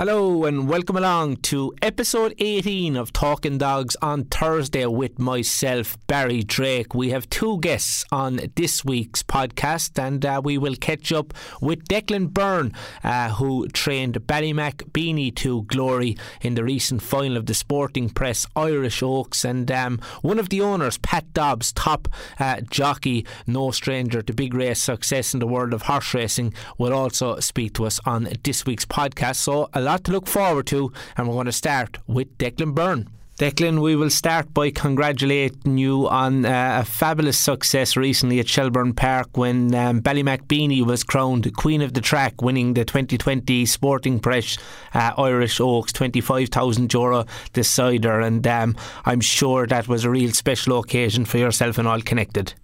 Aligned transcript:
Hello 0.00 0.46
and 0.46 0.66
welcome 0.66 0.96
along 0.96 1.36
to 1.36 1.74
episode 1.82 2.34
18 2.38 2.96
of 2.96 3.12
Talking 3.12 3.58
Dogs 3.58 3.98
on 4.00 4.24
Thursday 4.24 4.86
with 4.86 5.18
myself, 5.18 5.98
Barry 6.06 6.42
Drake. 6.42 6.94
We 6.94 7.10
have 7.10 7.28
two 7.28 7.58
guests 7.60 8.06
on 8.10 8.40
this 8.56 8.82
week's 8.82 9.22
podcast 9.22 10.02
and 10.02 10.24
uh, 10.24 10.40
we 10.42 10.56
will 10.56 10.74
catch 10.76 11.12
up 11.12 11.34
with 11.60 11.86
Declan 11.86 12.30
Byrne, 12.30 12.72
uh, 13.04 13.28
who 13.32 13.68
trained 13.68 14.14
Ballymac 14.26 14.90
Beanie 14.90 15.36
to 15.36 15.64
glory 15.64 16.16
in 16.40 16.54
the 16.54 16.64
recent 16.64 17.02
final 17.02 17.36
of 17.36 17.44
the 17.44 17.52
Sporting 17.52 18.08
Press 18.08 18.46
Irish 18.56 19.02
Oaks. 19.02 19.44
And 19.44 19.70
um, 19.70 20.00
one 20.22 20.38
of 20.38 20.48
the 20.48 20.62
owners, 20.62 20.96
Pat 20.96 21.30
Dobbs, 21.34 21.74
top 21.74 22.08
uh, 22.38 22.62
jockey, 22.62 23.26
no 23.46 23.70
stranger 23.70 24.22
to 24.22 24.32
big 24.32 24.54
race 24.54 24.80
success 24.80 25.34
in 25.34 25.40
the 25.40 25.46
world 25.46 25.74
of 25.74 25.82
horse 25.82 26.14
racing, 26.14 26.54
will 26.78 26.94
also 26.94 27.38
speak 27.40 27.74
to 27.74 27.84
us 27.84 28.00
on 28.06 28.30
this 28.44 28.64
week's 28.64 28.86
podcast. 28.86 29.36
So, 29.36 29.68
a 29.74 29.89
lot 29.90 30.04
to 30.04 30.12
look 30.12 30.28
forward 30.28 30.68
to, 30.68 30.92
and 31.16 31.26
we're 31.26 31.34
going 31.34 31.46
to 31.46 31.52
start 31.52 31.98
with 32.06 32.38
Declan 32.38 32.74
Byrne. 32.74 33.08
Declan, 33.38 33.80
we 33.80 33.96
will 33.96 34.10
start 34.10 34.52
by 34.54 34.70
congratulating 34.70 35.78
you 35.78 36.06
on 36.08 36.44
uh, 36.44 36.82
a 36.82 36.84
fabulous 36.84 37.38
success 37.38 37.96
recently 37.96 38.38
at 38.38 38.46
Shelbourne 38.46 38.92
Park 38.94 39.36
when 39.36 39.74
um, 39.74 40.00
Ballymac 40.00 40.46
Beanie 40.46 40.86
was 40.86 41.02
crowned 41.02 41.52
Queen 41.56 41.82
of 41.82 41.94
the 41.94 42.00
Track, 42.00 42.40
winning 42.40 42.74
the 42.74 42.84
2020 42.84 43.66
Sporting 43.66 44.20
Press 44.20 44.58
uh, 44.94 45.12
Irish 45.18 45.58
Oaks 45.58 45.92
25,000 45.92 46.92
euro 46.92 47.24
decider. 47.52 48.20
And 48.20 48.46
um, 48.46 48.76
I'm 49.06 49.20
sure 49.20 49.66
that 49.66 49.88
was 49.88 50.04
a 50.04 50.10
real 50.10 50.30
special 50.30 50.78
occasion 50.78 51.24
for 51.24 51.38
yourself 51.38 51.78
and 51.78 51.88
all 51.88 52.02
connected. 52.02 52.54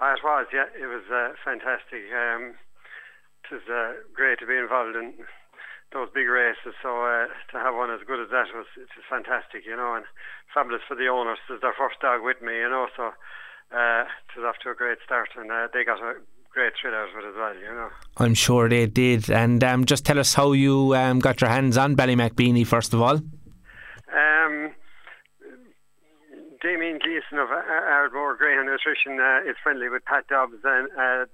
It 0.00 0.24
was, 0.24 0.46
yeah. 0.52 0.66
It 0.80 0.86
was 0.86 1.02
uh, 1.12 1.34
fantastic. 1.44 2.04
Um, 2.14 2.54
it 3.44 3.54
was 3.54 3.62
uh, 3.68 4.00
great 4.14 4.38
to 4.38 4.46
be 4.46 4.56
involved 4.56 4.96
in 4.96 5.12
those 5.92 6.08
big 6.14 6.28
races. 6.28 6.74
So 6.82 7.04
uh, 7.04 7.26
to 7.52 7.56
have 7.58 7.74
one 7.74 7.90
as 7.90 8.00
good 8.06 8.20
as 8.20 8.30
that 8.30 8.48
was 8.54 8.66
it's 8.76 8.92
fantastic, 9.08 9.64
you 9.66 9.76
know, 9.76 9.94
and 9.94 10.04
fabulous 10.52 10.82
for 10.88 10.96
the 10.96 11.08
owners. 11.08 11.38
It's 11.48 11.62
their 11.62 11.74
first 11.76 12.00
dog 12.00 12.22
with 12.22 12.40
me, 12.42 12.56
you 12.58 12.68
know, 12.68 12.88
so 12.96 13.12
uh, 13.72 14.04
it 14.04 14.32
was 14.36 14.44
off 14.46 14.56
to 14.64 14.70
a 14.70 14.74
great 14.74 14.98
start, 15.04 15.30
and 15.36 15.50
uh, 15.50 15.68
they 15.72 15.84
got 15.84 16.00
a 16.00 16.14
great 16.52 16.72
thrill 16.80 16.94
out 16.94 17.08
of 17.08 17.24
it 17.24 17.28
as 17.28 17.34
well, 17.36 17.54
you 17.56 17.74
know. 17.74 17.88
I'm 18.18 18.34
sure 18.34 18.68
they 18.68 18.86
did. 18.86 19.30
And 19.30 19.64
um, 19.64 19.84
just 19.84 20.04
tell 20.04 20.18
us 20.18 20.34
how 20.34 20.52
you 20.52 20.94
um, 20.94 21.18
got 21.18 21.40
your 21.40 21.50
hands 21.50 21.76
on 21.76 21.96
Ballymac 21.96 22.34
Beanie 22.34 22.66
first 22.66 22.92
of 22.92 23.00
all. 23.00 23.16
Um, 24.12 24.72
Damien 26.60 26.98
Gleeson 27.02 27.38
of 27.38 27.48
Ardmore 27.50 28.36
Greyhound 28.36 28.66
Nutrition 28.66 29.18
uh, 29.18 29.50
is 29.50 29.56
friendly 29.62 29.88
with 29.88 30.04
Pat 30.04 30.28
Dobbs 30.28 30.58
and 30.62 30.88
uh, 30.98 31.24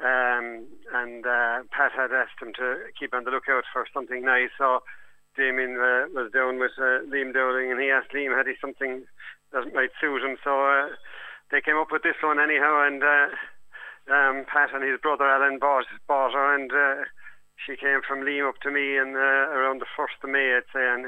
um, 0.00 0.66
and 0.92 1.26
uh, 1.26 1.62
Pat 1.70 1.92
had 1.92 2.12
asked 2.12 2.40
him 2.40 2.52
to 2.56 2.88
keep 2.98 3.14
on 3.14 3.24
the 3.24 3.30
lookout 3.30 3.64
for 3.72 3.86
something 3.92 4.24
nice. 4.24 4.50
So 4.56 4.80
Damien 5.36 5.76
uh, 5.76 6.08
was 6.12 6.32
down 6.32 6.58
with 6.58 6.72
uh, 6.78 7.04
Liam 7.08 7.32
Dowling, 7.32 7.70
and 7.70 7.80
he 7.80 7.90
asked 7.90 8.12
Liam 8.12 8.36
had 8.36 8.46
he 8.46 8.54
something 8.60 9.04
that 9.52 9.74
might 9.74 9.90
suit 10.00 10.22
him. 10.22 10.36
So 10.42 10.64
uh, 10.64 10.88
they 11.50 11.60
came 11.60 11.76
up 11.76 11.92
with 11.92 12.02
this 12.02 12.16
one 12.22 12.40
anyhow, 12.40 12.86
and 12.86 13.02
uh, 13.02 13.28
um, 14.12 14.44
Pat 14.48 14.74
and 14.74 14.82
his 14.82 15.00
brother 15.00 15.28
Alan 15.28 15.58
bought 15.58 15.86
bought 16.08 16.32
her, 16.32 16.54
and 16.54 16.72
uh, 16.72 17.04
she 17.66 17.76
came 17.76 18.00
from 18.06 18.20
Liam 18.20 18.48
up 18.48 18.60
to 18.62 18.70
me, 18.70 18.96
and 18.96 19.14
around 19.14 19.80
the 19.80 19.92
first 19.96 20.14
of 20.22 20.30
May, 20.30 20.56
I'd 20.56 20.70
say, 20.72 20.82
and 20.82 21.06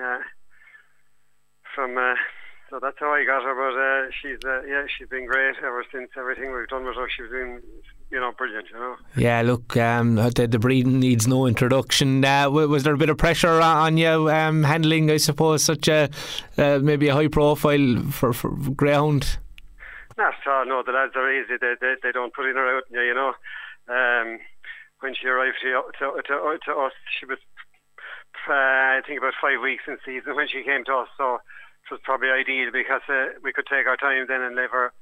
from. 1.74 1.96
So 2.73 2.78
that's 2.81 2.97
how 2.98 3.12
I 3.12 3.23
got 3.27 3.42
her. 3.42 3.55
But 3.55 3.78
uh, 3.78 4.11
she's 4.23 4.39
uh, 4.47 4.62
yeah, 4.62 4.87
she's 4.97 5.06
been 5.06 5.27
great 5.27 5.56
ever 5.62 5.84
since. 5.92 6.09
Everything 6.17 6.55
we've 6.55 6.67
done 6.69 6.87
with 6.87 6.97
her, 6.97 7.06
she's 7.15 7.31
been 7.31 7.61
you 8.11 8.19
know 8.19 8.33
brilliant. 8.33 8.65
You 8.73 8.78
know. 8.78 8.97
Yeah, 9.15 9.43
look, 9.43 9.77
um, 9.77 10.15
the, 10.15 10.49
the 10.50 10.59
breeding 10.59 10.99
needs 10.99 11.28
no 11.28 11.44
introduction. 11.44 12.25
Uh, 12.25 12.49
was 12.49 12.82
there 12.84 12.94
a 12.94 12.97
bit 12.97 13.11
of 13.11 13.19
pressure 13.19 13.61
on 13.61 13.99
you 13.99 14.31
um, 14.31 14.65
handling, 14.65 15.11
I 15.11 15.19
suppose, 15.19 15.62
such 15.62 15.87
a 15.87 16.09
uh, 16.56 16.78
maybe 16.82 17.09
a 17.09 17.15
high 17.15 17.28
profile 17.28 17.99
for, 18.11 18.32
for 18.32 18.49
greyhound? 18.49 19.37
Not 20.16 20.32
at 20.41 20.50
all. 20.50 20.65
No, 20.65 20.82
the 20.82 20.93
lads 20.93 21.12
are 21.15 21.31
easy. 21.31 21.59
They 21.61 21.75
they, 21.78 21.97
they 22.03 22.12
don't 22.12 22.32
put 22.32 22.49
in 22.49 22.56
or 22.56 22.78
out. 22.78 22.84
You 22.91 23.15
know. 23.15 23.34
Um, 23.87 24.38
when 25.00 25.12
she 25.21 25.27
arrived 25.27 25.56
to, 25.61 25.82
to, 25.99 26.22
to, 26.22 26.59
to 26.65 26.72
us, 26.78 26.93
she 27.19 27.27
was, 27.27 27.38
uh, 28.49 28.53
I 28.53 29.00
think, 29.05 29.19
about 29.19 29.34
five 29.43 29.61
weeks 29.61 29.82
in 29.88 29.99
season 30.06 30.37
when 30.37 30.47
she 30.47 30.62
came 30.62 30.84
to 30.84 30.94
us. 30.94 31.09
So 31.19 31.38
was 31.92 32.00
probably 32.03 32.32
ideal 32.32 32.72
because 32.72 33.04
uh, 33.12 33.36
we 33.44 33.53
could 33.53 33.69
take 33.69 33.84
our 33.84 34.00
time 34.00 34.25
then 34.26 34.41
and 34.41 34.56
let 34.56 34.72
her 34.72 34.97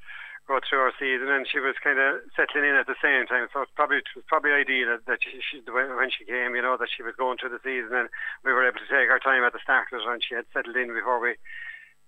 go 0.50 0.58
through 0.58 0.82
our 0.82 0.96
season, 0.98 1.30
and 1.30 1.46
she 1.46 1.62
was 1.62 1.78
kind 1.78 2.02
of 2.02 2.18
settling 2.34 2.66
in 2.66 2.74
at 2.74 2.90
the 2.90 2.98
same 2.98 3.30
time. 3.30 3.46
So 3.54 3.62
it 3.62 3.70
probably 3.78 4.02
it 4.02 4.10
was 4.18 4.26
probably 4.26 4.50
ideal 4.50 4.98
that 4.98 5.22
she, 5.22 5.38
she 5.38 5.62
when 5.70 6.10
she 6.10 6.26
came, 6.26 6.58
you 6.58 6.62
know, 6.66 6.74
that 6.74 6.90
she 6.90 7.06
was 7.06 7.14
going 7.14 7.38
through 7.38 7.54
the 7.54 7.62
season, 7.62 7.94
and 7.94 8.10
we 8.42 8.50
were 8.50 8.66
able 8.66 8.82
to 8.82 8.90
take 8.90 9.06
our 9.06 9.22
time 9.22 9.46
at 9.46 9.54
the 9.54 9.62
start 9.62 9.94
her, 9.94 10.02
and 10.02 10.18
she 10.26 10.34
had 10.34 10.50
settled 10.50 10.74
in 10.74 10.90
before 10.90 11.22
we 11.22 11.38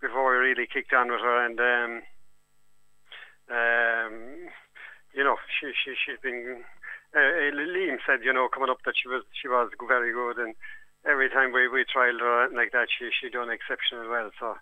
before 0.03 0.35
we 0.35 0.43
really 0.43 0.67
kicked 0.67 0.93
on 0.93 1.07
with 1.07 1.23
her, 1.23 1.39
and 1.47 1.63
um, 1.63 1.93
um, 3.47 4.51
you 5.15 5.23
know, 5.23 5.39
she 5.47 5.71
she 5.79 5.95
she's 5.95 6.19
been. 6.19 6.67
Uh, 7.15 7.53
Liam 7.53 8.01
said, 8.09 8.25
you 8.25 8.33
know, 8.33 8.49
coming 8.49 8.71
up 8.71 8.81
that 8.89 8.97
she 8.97 9.07
was 9.07 9.23
she 9.37 9.47
was 9.47 9.71
very 9.87 10.13
good, 10.13 10.43
and 10.43 10.57
every 11.05 11.29
time 11.29 11.53
we, 11.53 11.69
we 11.69 11.85
trialed 11.85 12.21
her 12.21 12.49
like 12.55 12.73
that, 12.73 12.89
she 12.99 13.11
she 13.21 13.29
done 13.29 13.51
exceptional 13.51 14.09
well. 14.09 14.31
So 14.39 14.55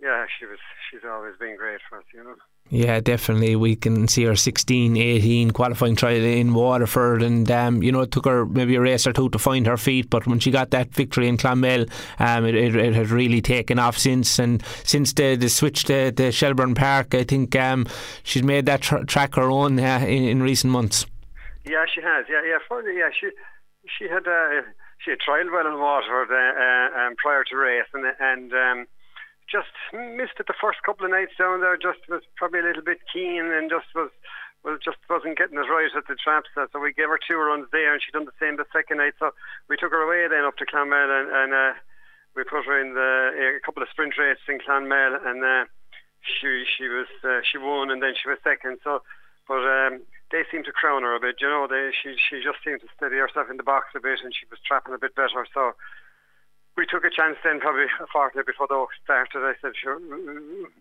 yeah, 0.00 0.26
she 0.38 0.46
was 0.46 0.58
she's 0.90 1.02
always 1.08 1.34
been 1.38 1.56
great 1.56 1.80
for 1.88 1.98
us, 1.98 2.04
you 2.12 2.24
know. 2.24 2.34
Yeah, 2.70 2.98
definitely. 3.00 3.56
We 3.56 3.76
can 3.76 4.08
see 4.08 4.24
her 4.24 4.36
16, 4.36 4.96
18 4.96 5.50
qualifying 5.50 5.96
trial 5.96 6.22
in 6.22 6.54
Waterford, 6.54 7.22
and 7.22 7.48
um, 7.50 7.82
you 7.82 7.92
know 7.92 8.00
it 8.00 8.10
took 8.10 8.24
her 8.24 8.46
maybe 8.46 8.74
a 8.76 8.80
race 8.80 9.06
or 9.06 9.12
two 9.12 9.28
to 9.30 9.38
find 9.38 9.66
her 9.66 9.76
feet. 9.76 10.10
But 10.10 10.26
when 10.26 10.40
she 10.40 10.50
got 10.50 10.70
that 10.70 10.92
victory 10.94 11.28
in 11.28 11.36
Clonmel, 11.36 11.86
um, 12.18 12.44
it, 12.46 12.54
it, 12.54 12.74
it, 12.74 12.94
has 12.94 13.10
really 13.10 13.42
taken 13.42 13.78
off 13.78 13.98
since. 13.98 14.38
And 14.38 14.64
since 14.82 15.12
the, 15.12 15.36
the 15.36 15.48
switch 15.48 15.84
to, 15.84 16.10
to 16.12 16.32
Shelbourne 16.32 16.74
Park, 16.74 17.14
I 17.14 17.24
think 17.24 17.54
um, 17.54 17.86
she's 18.22 18.42
made 18.42 18.66
that 18.66 18.80
tra- 18.80 19.04
track 19.04 19.34
her 19.34 19.50
own 19.50 19.78
uh, 19.78 20.04
in, 20.06 20.24
in 20.24 20.42
recent 20.42 20.72
months. 20.72 21.06
Yeah, 21.64 21.84
she 21.94 22.00
has. 22.00 22.24
Yeah, 22.28 22.42
yeah, 22.44 22.58
funny. 22.68 22.96
Yeah, 22.96 23.10
she 23.18 23.28
she 23.98 24.08
had. 24.08 24.26
Uh, 24.26 24.56
had 24.56 24.64
trialled 25.12 25.52
well 25.52 25.66
in 25.66 25.78
Waterford 25.78 26.32
uh, 26.32 26.34
uh, 26.34 27.06
um, 27.06 27.16
prior 27.16 27.44
to 27.44 27.56
race, 27.56 27.88
and, 27.92 28.04
and 28.20 28.52
um, 28.52 28.86
just 29.50 29.68
missed 29.92 30.40
it 30.40 30.46
the 30.46 30.60
first 30.60 30.82
couple 30.84 31.04
of 31.04 31.12
nights 31.12 31.36
down 31.38 31.60
there. 31.60 31.76
Just 31.76 32.08
was 32.08 32.22
probably 32.36 32.60
a 32.60 32.64
little 32.64 32.82
bit 32.82 32.98
keen 33.12 33.52
and 33.52 33.70
just 33.70 33.92
was 33.94 34.10
well, 34.64 34.78
just 34.82 34.96
wasn't 35.10 35.36
getting 35.36 35.58
it 35.60 35.68
right 35.68 35.92
at 35.94 36.08
the 36.08 36.16
traps. 36.16 36.48
So 36.56 36.80
we 36.80 36.96
gave 36.96 37.12
her 37.12 37.20
two 37.20 37.36
runs 37.36 37.68
there, 37.70 37.92
and 37.92 38.00
she 38.00 38.10
done 38.10 38.24
the 38.24 38.40
same 38.40 38.56
the 38.56 38.64
second 38.72 38.96
night. 38.96 39.12
So 39.18 39.36
we 39.68 39.76
took 39.76 39.92
her 39.92 40.00
away 40.00 40.26
then 40.26 40.48
up 40.48 40.56
to 40.56 40.66
Clonmel, 40.66 40.96
and, 40.96 41.28
and 41.28 41.52
uh, 41.52 41.72
we 42.34 42.44
put 42.44 42.64
her 42.64 42.80
in 42.80 42.94
the 42.94 43.60
a 43.60 43.64
couple 43.64 43.82
of 43.82 43.92
sprint 43.92 44.16
races 44.16 44.42
in 44.48 44.58
Clonmel, 44.64 45.20
and 45.20 45.44
uh, 45.44 45.64
she 46.24 46.64
she 46.64 46.88
was 46.88 47.08
uh, 47.22 47.44
she 47.44 47.58
won, 47.58 47.90
and 47.90 48.02
then 48.02 48.14
she 48.16 48.28
was 48.28 48.38
second. 48.42 48.78
So, 48.82 49.02
but 49.46 49.60
um, 49.60 50.00
they 50.34 50.42
seemed 50.50 50.66
to 50.66 50.74
crown 50.74 51.06
her 51.06 51.14
a 51.14 51.22
bit. 51.22 51.38
You 51.38 51.46
know, 51.46 51.70
they 51.70 51.94
she 51.94 52.18
she 52.18 52.42
just 52.42 52.58
seemed 52.66 52.82
to 52.82 52.90
steady 52.98 53.22
herself 53.22 53.46
in 53.46 53.56
the 53.56 53.62
box 53.62 53.94
a 53.94 54.02
bit, 54.02 54.18
and 54.18 54.34
she 54.34 54.50
was 54.50 54.58
trapping 54.66 54.90
a 54.90 54.98
bit 54.98 55.14
better. 55.14 55.46
So 55.54 55.78
we 56.74 56.90
took 56.90 57.06
a 57.06 57.14
chance 57.14 57.38
then, 57.46 57.62
probably 57.62 57.86
a 58.02 58.10
fortnight 58.10 58.50
before 58.50 58.66
the 58.66 58.82
started. 59.06 59.46
I 59.46 59.54
said, 59.62 59.78
sure, 59.78 60.02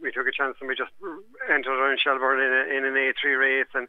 we 0.02 0.10
took 0.10 0.26
a 0.26 0.34
chance 0.34 0.58
and 0.58 0.66
we 0.66 0.74
just 0.74 0.90
entered 1.46 1.78
her 1.78 1.94
in 1.94 2.02
Shelbourne 2.02 2.42
in, 2.42 2.50
a, 2.50 2.64
in 2.66 2.82
an 2.82 2.98
A3 2.98 3.38
race, 3.38 3.70
and 3.78 3.86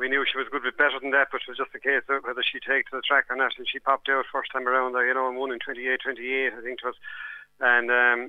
we 0.00 0.08
knew 0.08 0.24
she 0.24 0.40
was 0.40 0.48
good 0.48 0.64
bit 0.64 0.80
better 0.80 0.96
than 0.96 1.12
that, 1.12 1.28
but 1.28 1.44
it 1.44 1.52
was 1.52 1.60
just 1.60 1.76
a 1.76 1.84
case 1.84 2.08
of 2.08 2.24
whether 2.24 2.40
she'd 2.40 2.64
take 2.64 2.88
to 2.88 2.96
the 2.96 3.04
track 3.04 3.28
or 3.28 3.36
not. 3.36 3.52
And 3.60 3.68
she 3.68 3.76
popped 3.76 4.08
out 4.08 4.24
first 4.32 4.56
time 4.56 4.64
around 4.64 4.96
there, 4.96 5.04
you 5.04 5.12
know, 5.12 5.28
and 5.28 5.36
won 5.36 5.52
in 5.52 5.60
28, 5.60 6.00
28, 6.00 6.48
I 6.48 6.62
think 6.64 6.80
it 6.80 6.88
was, 6.88 6.96
and. 7.60 7.92
um 7.92 8.20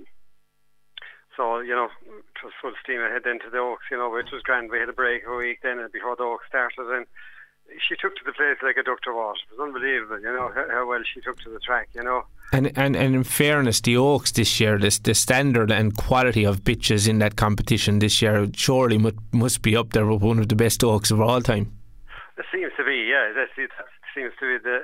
so, 1.35 1.59
you 1.59 1.75
know, 1.75 1.89
it 2.07 2.43
was 2.43 2.53
full 2.61 2.73
steam 2.83 3.01
ahead 3.01 3.23
then 3.23 3.39
to 3.39 3.49
the 3.49 3.59
Oaks, 3.59 3.85
you 3.91 3.97
know, 3.97 4.09
which 4.09 4.31
was 4.31 4.41
grand. 4.43 4.71
We 4.71 4.79
had 4.79 4.89
a 4.89 4.93
break 4.93 5.23
a 5.27 5.35
week 5.35 5.59
then 5.63 5.77
before 5.91 6.15
the 6.15 6.23
Oaks 6.23 6.45
started 6.47 6.89
and 6.89 7.05
she 7.87 7.95
took 7.95 8.15
to 8.15 8.23
the 8.25 8.31
place 8.31 8.57
like 8.61 8.77
a 8.77 8.83
duck 8.83 9.01
to 9.01 9.13
water. 9.13 9.39
It 9.49 9.57
was 9.57 9.67
unbelievable, 9.67 10.19
you 10.19 10.31
know, 10.31 10.51
how, 10.53 10.65
how 10.69 10.87
well 10.87 11.01
she 11.03 11.21
took 11.21 11.39
to 11.41 11.49
the 11.49 11.59
track, 11.59 11.89
you 11.93 12.03
know. 12.03 12.23
And, 12.51 12.71
and 12.77 12.95
and 12.95 13.15
in 13.15 13.23
fairness, 13.23 13.81
the 13.81 13.97
Oaks 13.97 14.31
this 14.31 14.59
year, 14.59 14.77
this 14.77 14.99
the 14.99 15.15
standard 15.15 15.71
and 15.71 15.97
quality 15.97 16.45
of 16.45 16.63
bitches 16.63 17.07
in 17.07 17.19
that 17.19 17.35
competition 17.35 17.99
this 17.99 18.21
year 18.21 18.47
surely 18.55 18.97
must, 18.97 19.15
must 19.31 19.61
be 19.61 19.75
up 19.75 19.91
there 19.91 20.05
with 20.05 20.21
one 20.21 20.39
of 20.39 20.47
the 20.47 20.55
best 20.55 20.83
Oaks 20.83 21.11
of 21.11 21.19
all 21.19 21.41
time. 21.41 21.73
It 22.37 22.45
seems 22.51 22.71
to 22.77 22.83
be, 22.83 23.07
yeah. 23.09 23.33
That, 23.33 23.47
that 23.57 23.69
seems 24.13 24.33
to 24.39 24.45
be 24.45 24.63
the 24.63 24.81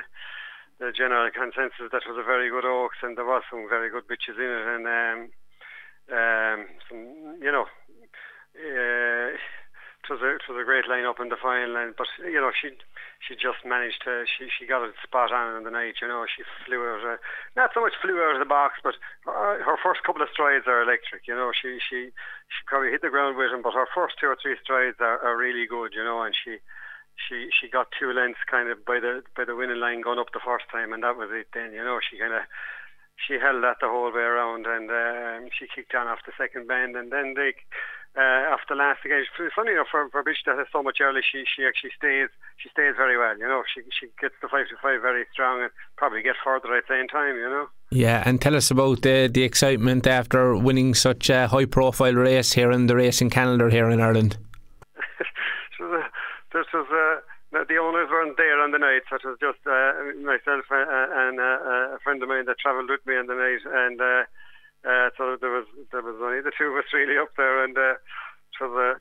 the 0.80 0.92
general 0.92 1.30
consensus. 1.30 1.92
That 1.92 2.02
was 2.10 2.18
a 2.18 2.24
very 2.24 2.50
good 2.50 2.66
Oaks, 2.66 2.98
and 3.04 3.16
there 3.16 3.26
was 3.26 3.44
some 3.52 3.70
very 3.70 3.92
good 3.92 4.08
bitches 4.08 4.38
in 4.38 4.50
it, 4.50 4.68
and 4.76 4.88
um, 4.88 5.30
um, 6.10 6.66
some, 6.90 7.38
you 7.42 7.52
know, 7.52 7.66
uh, 8.56 9.38
it 10.02 10.10
was 10.10 10.22
a, 10.26 10.30
it 10.34 10.50
was 10.50 10.58
a 10.58 10.66
great 10.66 10.90
line 10.90 11.06
up 11.06 11.22
in 11.22 11.30
the 11.30 11.38
final, 11.38 11.78
and 11.78 11.94
but 11.96 12.10
you 12.26 12.42
know 12.42 12.50
she 12.50 12.74
she 13.22 13.38
just 13.38 13.62
managed 13.62 14.02
to 14.02 14.26
she 14.26 14.50
she 14.50 14.66
got 14.66 14.82
it 14.82 14.98
spot 15.06 15.32
on 15.32 15.56
in 15.56 15.64
the 15.64 15.70
night. 15.70 16.02
You 16.02 16.10
know 16.10 16.26
she 16.26 16.42
flew 16.66 16.82
out 16.82 17.06
of, 17.06 17.20
not 17.56 17.70
so 17.74 17.86
much 17.86 17.94
flew 18.02 18.18
out 18.18 18.34
of 18.34 18.42
the 18.42 18.50
box, 18.50 18.82
but 18.82 18.98
her, 19.30 19.62
her 19.62 19.78
first 19.78 20.02
couple 20.02 20.26
of 20.26 20.34
strides 20.34 20.66
are 20.66 20.82
electric. 20.82 21.30
You 21.30 21.36
know 21.38 21.54
she 21.54 21.78
she 21.78 22.10
she 22.50 22.60
probably 22.66 22.90
hit 22.90 23.06
the 23.06 23.14
ground 23.14 23.38
with 23.38 23.54
him, 23.54 23.62
but 23.62 23.78
her 23.78 23.88
first 23.94 24.18
two 24.18 24.28
or 24.28 24.38
three 24.42 24.58
strides 24.58 24.98
are, 25.00 25.22
are 25.22 25.38
really 25.38 25.70
good. 25.70 25.94
You 25.94 26.04
know, 26.04 26.26
and 26.26 26.34
she 26.34 26.58
she 27.16 27.54
she 27.54 27.70
got 27.70 27.94
two 27.94 28.10
lengths 28.12 28.42
kind 28.50 28.70
of 28.74 28.84
by 28.84 29.00
the 29.00 29.22
by 29.38 29.46
the 29.46 29.56
winning 29.56 29.80
line 29.80 30.02
going 30.02 30.20
up 30.20 30.34
the 30.34 30.44
first 30.44 30.66
time, 30.74 30.94
and 30.94 31.04
that 31.04 31.16
was 31.16 31.30
it. 31.32 31.54
Then 31.54 31.78
you 31.78 31.84
know 31.86 32.02
she 32.02 32.18
kind 32.18 32.34
of 32.34 32.42
she 33.16 33.38
held 33.40 33.64
that 33.64 33.78
the 33.82 33.88
whole 33.88 34.12
way 34.12 34.22
around, 34.22 34.66
and 34.66 34.90
um, 34.90 35.50
she 35.58 35.68
kicked 35.74 35.96
on 35.96 36.08
off 36.08 36.26
the 36.26 36.34
second 36.38 36.68
bend, 36.68 36.96
and 36.96 37.12
then 37.12 37.34
they 37.36 37.54
uh, 38.18 38.44
after 38.52 38.76
last 38.76 39.00
again. 39.06 39.24
Funny 39.56 39.72
enough 39.72 39.88
for, 39.90 40.10
for 40.10 40.20
a 40.20 40.24
bitch 40.24 40.44
that 40.46 40.58
has 40.58 40.68
so 40.72 40.84
much 40.84 40.98
early, 41.02 41.22
she 41.24 41.44
she 41.56 41.66
actually 41.66 41.92
stays 41.98 42.30
she 42.58 42.70
stays 42.70 42.94
very 42.98 43.18
well. 43.18 43.38
You 43.38 43.48
know, 43.48 43.64
she 43.74 43.82
she 43.98 44.08
gets 44.20 44.36
the 44.42 44.50
five 44.50 44.68
to 44.68 44.76
five 44.82 45.02
very 45.02 45.26
strong 45.32 45.62
and 45.62 45.72
probably 45.96 46.22
get 46.22 46.36
further 46.44 46.76
at 46.76 46.84
the 46.88 46.94
same 46.94 47.08
time. 47.08 47.36
You 47.36 47.50
know. 47.50 47.68
Yeah, 47.90 48.24
and 48.26 48.42
tell 48.42 48.56
us 48.56 48.72
about 48.72 49.02
the 49.02 49.30
the 49.32 49.44
excitement 49.44 50.08
after 50.08 50.56
winning 50.58 50.94
such 50.94 51.30
a 51.30 51.48
high 51.48 51.66
profile 51.66 52.16
race 52.16 52.54
here 52.54 52.72
in 52.72 52.88
the 52.88 52.96
racing 52.96 53.30
calendar 53.30 53.70
here 53.70 53.90
in 53.90 54.02
Ireland. 54.02 54.38
so 55.78 56.04
this 56.54 56.66
was. 56.74 56.88
Uh, 56.92 57.22
the 57.52 57.78
owners 57.78 58.08
weren't 58.10 58.38
there 58.38 58.60
on 58.60 58.72
the 58.72 58.80
night, 58.80 59.04
so 59.10 59.20
it 59.20 59.28
was 59.28 59.40
just 59.40 59.60
uh, 59.68 59.92
myself 60.24 60.66
and 60.72 61.40
uh, 61.40 61.96
a 61.96 62.00
friend 62.04 62.24
of 62.24 62.30
mine 62.30 62.46
that 62.48 62.60
travelled 62.60 62.90
with 62.90 63.04
me 63.06 63.20
on 63.20 63.28
the 63.28 63.36
night, 63.36 63.64
and 63.68 64.00
uh, 64.00 64.24
uh, 64.88 65.10
so 65.18 65.38
there 65.40 65.52
was 65.52 65.68
there 65.92 66.02
was 66.02 66.18
only 66.24 66.42
the 66.42 66.52
two 66.58 66.72
of 66.72 66.78
us 66.78 66.90
really 66.94 67.18
up 67.18 67.30
there, 67.38 67.64
and 67.64 67.78
uh, 67.78 68.00
it 68.00 68.58
was 68.60 68.74
uh, 68.74 68.96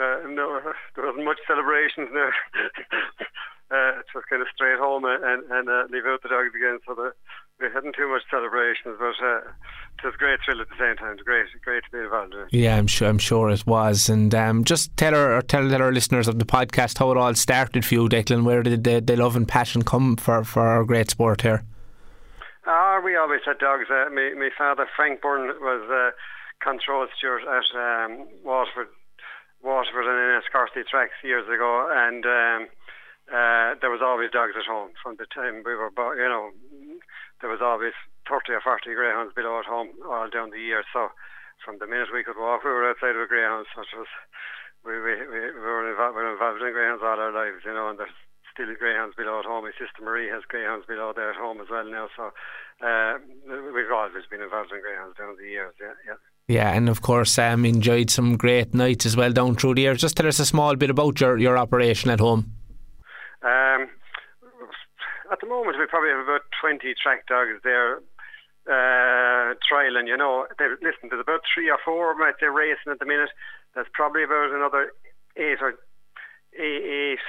uh, 0.00 0.26
no, 0.26 0.60
there 0.94 1.06
wasn't 1.06 1.24
much 1.24 1.38
celebrations 1.46 2.08
there. 2.12 2.34
uh, 3.70 4.00
it 4.00 4.10
was 4.14 4.24
kind 4.30 4.42
of 4.42 4.48
straight 4.54 4.78
home 4.78 5.04
and 5.04 5.44
and 5.50 5.68
uh, 5.68 5.84
leave 5.90 6.06
out 6.06 6.22
the 6.22 6.30
dogs 6.30 6.54
again. 6.54 6.78
So 6.86 6.94
the, 6.94 7.12
we 7.60 7.66
hadn't 7.72 7.94
too 7.94 8.08
much 8.08 8.22
celebrations, 8.30 8.96
but 8.98 9.14
uh, 9.24 9.38
it 9.38 10.04
was 10.04 10.14
a 10.14 10.18
great 10.18 10.40
thrill 10.44 10.60
at 10.60 10.68
the 10.68 10.74
same 10.78 10.96
time. 10.96 11.12
It 11.12 11.18
was 11.18 11.22
great, 11.24 11.46
great 11.62 11.84
to 11.84 11.90
be 11.90 11.98
involved 11.98 12.34
in. 12.34 12.46
Yeah, 12.50 12.76
I'm 12.76 12.86
sure. 12.86 13.08
I'm 13.08 13.18
sure 13.18 13.50
it 13.50 13.66
was. 13.66 14.08
And 14.08 14.34
um, 14.34 14.64
just 14.64 14.96
tell 14.96 15.14
our 15.14 15.40
tell 15.42 15.72
our 15.74 15.92
listeners 15.92 16.28
of 16.28 16.38
the 16.38 16.44
podcast 16.44 16.98
how 16.98 17.10
it 17.12 17.16
all 17.16 17.34
started 17.34 17.84
for 17.84 17.94
you, 17.94 18.08
Declan. 18.08 18.44
Where 18.44 18.62
did 18.62 18.84
the, 18.84 19.00
the 19.00 19.16
love 19.16 19.36
and 19.36 19.46
passion 19.46 19.82
come 19.82 20.16
for 20.16 20.44
for 20.44 20.62
our 20.66 20.84
great 20.84 21.10
sport 21.10 21.42
here? 21.42 21.64
Ah, 22.66 23.00
we 23.04 23.14
always 23.16 23.40
had 23.44 23.58
dogs. 23.58 23.84
Uh, 23.90 24.08
my, 24.10 24.32
my 24.36 24.50
father, 24.56 24.88
Frank 24.96 25.20
Byrne, 25.20 25.48
was 25.60 25.84
uh, 25.90 26.10
control 26.64 27.06
steward 27.16 27.42
at 27.42 27.68
um, 27.76 28.26
Waterford, 28.42 28.88
Waterford 29.62 30.06
and 30.06 30.18
Enniscorthy 30.18 30.86
tracks 30.88 31.12
years 31.22 31.46
ago, 31.46 31.92
and 31.92 32.24
um, 32.24 32.68
uh, 33.28 33.76
there 33.80 33.90
was 33.90 34.00
always 34.02 34.30
dogs 34.30 34.54
at 34.56 34.64
home 34.64 34.90
from 35.02 35.16
the 35.16 35.26
time 35.26 35.62
we 35.64 35.74
were, 35.74 35.92
you 36.16 36.28
know, 36.28 36.50
there 37.40 37.50
was 37.50 37.62
always 37.62 37.94
30 38.28 38.52
or 38.52 38.60
40 38.60 38.94
greyhounds 38.94 39.34
below 39.34 39.58
at 39.58 39.68
home 39.68 39.90
all 40.06 40.30
down 40.30 40.50
the 40.50 40.60
year. 40.60 40.84
So 40.92 41.08
from 41.64 41.78
the 41.78 41.86
minute 41.86 42.12
we 42.12 42.24
could 42.24 42.38
walk, 42.38 42.64
we 42.64 42.70
were 42.70 42.88
outside 42.88 43.16
of 43.16 43.22
a 43.22 43.30
greyhound. 43.30 43.66
So 43.74 43.82
it 43.82 43.92
was, 43.96 44.12
we, 44.84 44.94
we, 45.00 45.14
we, 45.28 45.40
were, 45.60 45.90
involved, 45.90 46.16
we 46.16 46.22
were 46.22 46.32
involved 46.32 46.62
in 46.62 46.72
greyhounds 46.72 47.02
all 47.02 47.20
our 47.20 47.32
lives, 47.32 47.64
you 47.64 47.74
know, 47.74 47.88
and 47.88 47.98
there's 47.98 48.16
still 48.52 48.70
greyhounds 48.78 49.16
below 49.16 49.40
at 49.40 49.44
home. 49.44 49.64
My 49.64 49.72
sister 49.72 50.02
Marie 50.02 50.30
has 50.30 50.42
greyhounds 50.48 50.86
below 50.86 51.12
there 51.14 51.30
at 51.30 51.36
home 51.36 51.60
as 51.60 51.68
well 51.68 51.84
now. 51.84 52.08
So 52.16 52.30
uh, 52.84 53.18
we've 53.48 53.90
always 53.90 54.26
been 54.30 54.42
involved 54.42 54.72
in 54.72 54.80
greyhounds 54.80 55.18
down 55.18 55.36
the 55.36 55.48
years. 55.48 55.74
Yeah, 55.80 55.98
yeah. 56.06 56.20
Yeah, 56.46 56.72
and 56.72 56.90
of 56.90 57.00
course, 57.00 57.38
um, 57.38 57.64
enjoyed 57.64 58.10
some 58.10 58.36
great 58.36 58.74
nights 58.74 59.06
as 59.06 59.16
well 59.16 59.32
down 59.32 59.54
through 59.54 59.76
the 59.76 59.82
years. 59.82 60.00
Just 60.00 60.16
tell 60.16 60.26
us 60.26 60.38
a 60.38 60.44
small 60.44 60.76
bit 60.76 60.90
about 60.90 61.18
your, 61.20 61.38
your 61.38 61.56
operation 61.56 62.10
at 62.10 62.20
home. 62.20 62.52
Um, 63.42 63.88
at 65.32 65.40
the 65.40 65.46
moment, 65.46 65.78
we 65.78 65.86
probably 65.86 66.10
have 66.10 66.24
about 66.24 66.42
20 66.60 66.94
track 67.00 67.26
dogs 67.26 67.60
there 67.62 68.00
uh, 68.66 69.52
trialing, 69.60 70.08
you 70.08 70.16
know. 70.16 70.46
They, 70.58 70.68
listen, 70.80 71.08
there's 71.10 71.20
about 71.20 71.40
three 71.52 71.70
or 71.70 71.78
four 71.84 72.14
might 72.16 72.40
there 72.40 72.52
racing 72.52 72.92
at 72.92 72.98
the 72.98 73.06
minute. 73.06 73.30
There's 73.74 73.90
probably 73.92 74.24
about 74.24 74.52
another 74.52 74.92
eight 75.36 75.60
or 75.60 75.74
eight, 76.56 76.84
eight 76.84 77.24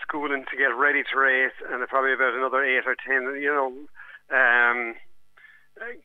schooling 0.00 0.44
to 0.50 0.56
get 0.56 0.72
ready 0.76 1.02
to 1.02 1.18
race, 1.18 1.56
and 1.70 1.86
probably 1.88 2.14
about 2.14 2.34
another 2.34 2.64
eight 2.64 2.86
or 2.86 2.96
ten, 2.96 3.40
you 3.40 3.52
know, 3.52 3.68
um, 4.32 4.94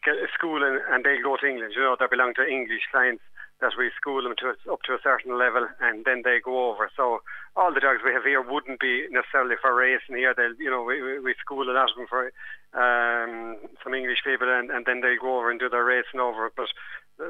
get 0.04 0.16
schooling, 0.34 0.80
and 0.90 1.04
they'll 1.04 1.24
go 1.24 1.38
to 1.38 1.48
England. 1.48 1.74
You 1.76 1.84
know, 1.84 1.96
they 2.00 2.08
belong 2.10 2.34
to 2.36 2.48
English 2.48 2.84
science 2.92 3.22
that 3.62 3.74
we 3.78 3.92
school 3.96 4.24
them 4.24 4.36
to 4.40 4.56
up 4.72 4.82
to 4.84 4.94
a 4.94 5.04
certain 5.04 5.38
level, 5.38 5.68
and 5.82 6.06
then 6.06 6.22
they 6.24 6.40
go 6.44 6.72
over. 6.72 6.90
So 6.96 7.22
all 7.56 7.74
the 7.74 7.80
dogs 7.80 8.00
we 8.06 8.14
have 8.14 8.24
here 8.24 8.42
wouldn't 8.42 8.80
be 8.80 9.08
necessarily 9.12 9.56
for 9.62 9.76
racing 9.76 10.16
here. 10.16 10.34
They'll, 10.34 10.56
you 10.56 10.70
know, 10.70 10.84
we, 10.84 11.20
we 11.20 11.36
school 11.40 11.70
a 11.70 11.74
lot 11.74 11.92
of 11.92 11.98
them 11.98 12.08
for 12.08 12.32
um, 12.74 13.58
some 13.84 13.94
English 13.94 14.24
people, 14.24 14.48
and, 14.50 14.72
and 14.72 14.86
then 14.86 15.02
they 15.02 15.16
go 15.20 15.38
over 15.38 15.52
and 15.52 15.60
do 15.60 15.70
their 15.70 15.84
racing 15.84 16.20
over. 16.20 16.52
But 16.56 16.68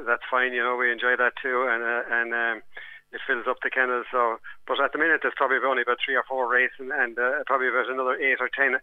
that's 0.06 0.22
fine, 0.30 0.52
you 0.52 0.62
know, 0.62 0.76
we 0.76 0.92
enjoy 0.92 1.16
that 1.16 1.34
too, 1.42 1.66
and 1.68 1.82
uh, 1.82 2.02
and. 2.10 2.34
Um, 2.34 2.62
it 3.12 3.20
fills 3.26 3.46
up 3.48 3.58
the 3.62 3.70
kennel. 3.70 4.04
So, 4.12 4.38
but 4.68 4.80
at 4.80 4.92
the 4.92 4.98
minute 4.98 5.20
there's 5.22 5.34
probably 5.36 5.58
only 5.66 5.82
about 5.82 5.98
three 5.98 6.14
or 6.14 6.22
four 6.28 6.48
racing, 6.48 6.90
and 6.94 7.18
uh, 7.18 7.42
probably 7.44 7.66
about 7.66 7.90
another 7.90 8.14
eight 8.14 8.38
or 8.38 8.48
ten 8.48 8.78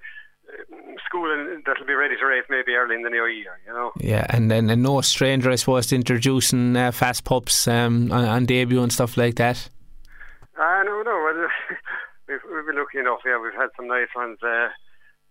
schooling 1.05 1.61
that'll 1.65 1.85
be 1.85 1.93
ready 1.93 2.15
to 2.17 2.25
race 2.25 2.45
maybe 2.49 2.73
early 2.73 2.95
in 2.95 3.03
the 3.03 3.09
new 3.09 3.25
year. 3.25 3.59
You 3.65 3.73
know. 3.73 3.91
Yeah, 3.99 4.25
and 4.29 4.49
then 4.49 4.69
and 4.69 4.83
no 4.83 5.01
stranger, 5.01 5.51
I 5.51 5.55
suppose, 5.55 5.87
to 5.87 5.95
introducing 5.95 6.75
uh, 6.75 6.91
fast 6.91 7.23
pups 7.23 7.67
um, 7.67 8.11
on, 8.11 8.25
on, 8.25 8.45
debut 8.45 8.81
and 8.81 8.91
stuff 8.91 9.17
like 9.17 9.35
that. 9.35 9.69
Uh, 10.57 10.83
no, 10.83 11.03
no. 11.03 11.15
Well, 11.23 11.47
we've, 12.27 12.39
we've 12.51 12.65
been 12.65 12.77
lucky 12.77 12.99
enough. 12.99 13.19
Yeah, 13.25 13.39
we've 13.41 13.53
had 13.53 13.69
some 13.75 13.87
nice 13.87 14.09
ones. 14.15 14.39
Uh, 14.41 14.69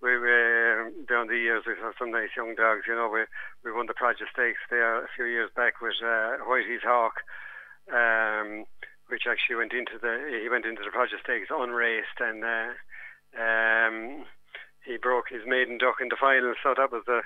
we, 0.03 0.19
we 0.19 0.29
um, 0.29 0.93
down 1.09 1.29
the 1.29 1.39
years 1.39 1.65
we've 1.67 1.79
had 1.79 1.95
some 1.99 2.11
nice 2.11 2.31
young 2.37 2.55
dogs. 2.55 2.83
You 2.87 2.95
know, 2.95 3.11
we 3.13 3.25
we 3.65 3.77
won 3.77 3.87
the 3.87 3.95
Project 3.95 4.31
Stakes 4.33 4.61
there 4.71 5.03
a 5.03 5.09
few 5.17 5.25
years 5.25 5.51
back 5.57 5.81
with 5.81 5.95
uh, 6.03 6.45
Whitey's 6.49 6.83
Hawk 6.85 7.23
um, 7.93 8.65
which 9.09 9.27
actually 9.29 9.57
went 9.57 9.73
into 9.73 9.99
the 10.01 10.41
he 10.43 10.49
went 10.49 10.67
into 10.67 10.83
the 10.85 10.91
Project 10.91 11.23
Stakes 11.23 11.51
unraced 11.51 12.19
and 12.19 12.43
uh, 12.43 12.73
um, 13.39 14.25
he 14.87 14.97
broke 14.97 15.29
his 15.29 15.43
maiden 15.47 15.79
duck 15.79 16.01
in 16.01 16.09
the 16.09 16.17
final. 16.17 16.55
So 16.63 16.75
that 16.77 16.93
was 16.93 17.03
the 17.07 17.23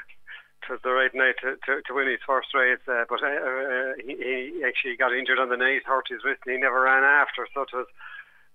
was 0.69 0.81
the 0.85 0.95
right 0.95 1.11
night 1.15 1.35
to, 1.43 1.59
to, 1.67 1.83
to 1.83 1.95
win 1.95 2.07
his 2.07 2.23
first 2.23 2.55
race. 2.55 2.79
Uh, 2.87 3.03
but 3.11 3.19
uh, 3.23 3.27
uh, 3.27 3.93
he, 3.99 4.15
he 4.15 4.63
actually 4.63 4.95
got 4.95 5.11
injured 5.11 5.43
on 5.43 5.51
the 5.51 5.59
night, 5.59 5.83
hurt 5.85 6.07
his 6.07 6.23
wrist, 6.23 6.47
and 6.47 6.55
he 6.55 6.61
never 6.61 6.87
ran 6.87 7.03
after. 7.03 7.49
So 7.51 7.67
it 7.67 7.75
was 7.75 7.91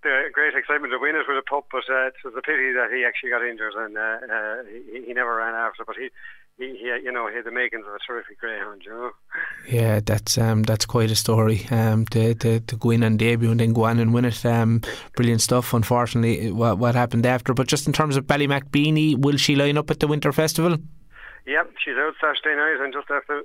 the 0.02 0.32
great 0.32 0.54
excitement 0.54 0.92
to 0.92 0.98
win 0.98 1.16
it 1.16 1.28
with 1.28 1.36
a 1.36 1.44
pup, 1.44 1.68
but 1.68 1.84
uh, 1.90 2.08
it 2.08 2.16
was 2.24 2.32
a 2.32 2.40
pity 2.40 2.72
that 2.72 2.88
he 2.88 3.04
actually 3.04 3.30
got 3.30 3.44
injured 3.44 3.74
and 3.76 3.98
uh, 3.98 4.18
uh, 4.24 4.56
he, 4.64 5.06
he 5.08 5.12
never 5.12 5.36
ran 5.36 5.54
after. 5.54 5.84
But 5.84 5.96
he 5.96 6.08
he, 6.58 6.76
he, 6.78 6.86
you 7.04 7.12
know, 7.12 7.28
he 7.28 7.36
had 7.36 7.44
the 7.44 7.50
makings 7.50 7.84
of 7.86 7.92
a 7.92 7.98
terrific 8.06 8.40
greyhound, 8.40 8.82
you 8.84 8.90
know. 8.90 9.10
Yeah, 9.68 10.00
that's 10.00 10.38
um, 10.38 10.62
that's 10.62 10.86
quite 10.86 11.10
a 11.10 11.16
story. 11.16 11.66
Um, 11.70 12.06
to, 12.06 12.34
to, 12.34 12.60
to 12.60 12.76
go 12.76 12.90
in 12.90 13.02
and 13.02 13.18
debut 13.18 13.50
and 13.50 13.60
then 13.60 13.72
go 13.72 13.84
on 13.84 13.98
and 13.98 14.14
win 14.14 14.24
it. 14.24 14.44
Um, 14.46 14.80
brilliant 15.14 15.42
stuff. 15.42 15.74
Unfortunately, 15.74 16.50
what 16.50 16.78
what 16.78 16.94
happened 16.94 17.26
after. 17.26 17.52
But 17.52 17.68
just 17.68 17.86
in 17.86 17.92
terms 17.92 18.16
of 18.16 18.26
Ballymac 18.26 18.70
Beanie, 18.70 19.20
will 19.20 19.36
she 19.36 19.54
line 19.54 19.76
up 19.76 19.90
at 19.90 20.00
the 20.00 20.06
Winter 20.06 20.32
Festival? 20.32 20.78
Yep, 21.46 21.74
she's 21.84 21.96
out 21.96 22.14
Saturday 22.20 22.56
night, 22.56 22.82
and 22.82 22.92
just 22.92 23.10
after 23.10 23.42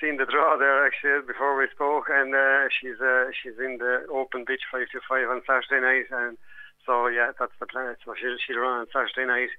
seeing 0.00 0.18
the 0.18 0.26
draw 0.26 0.56
there 0.56 0.86
actually 0.86 1.26
before 1.26 1.56
we 1.56 1.66
spoke, 1.74 2.06
and 2.10 2.34
uh, 2.34 2.68
she's 2.68 3.00
uh, 3.00 3.30
she's 3.42 3.58
in 3.58 3.78
the 3.78 4.06
open 4.12 4.44
beach 4.46 4.62
five 4.70 4.88
to 4.92 5.00
five 5.08 5.28
on 5.28 5.40
Saturday 5.46 5.80
night, 5.80 6.06
and 6.12 6.36
so 6.84 7.06
yeah, 7.08 7.32
that's 7.38 7.56
the 7.58 7.66
plan. 7.66 7.96
So 8.04 8.14
she'll 8.20 8.36
she'll 8.44 8.60
run 8.60 8.80
on 8.80 8.86
Saturday 8.92 9.26
night 9.26 9.50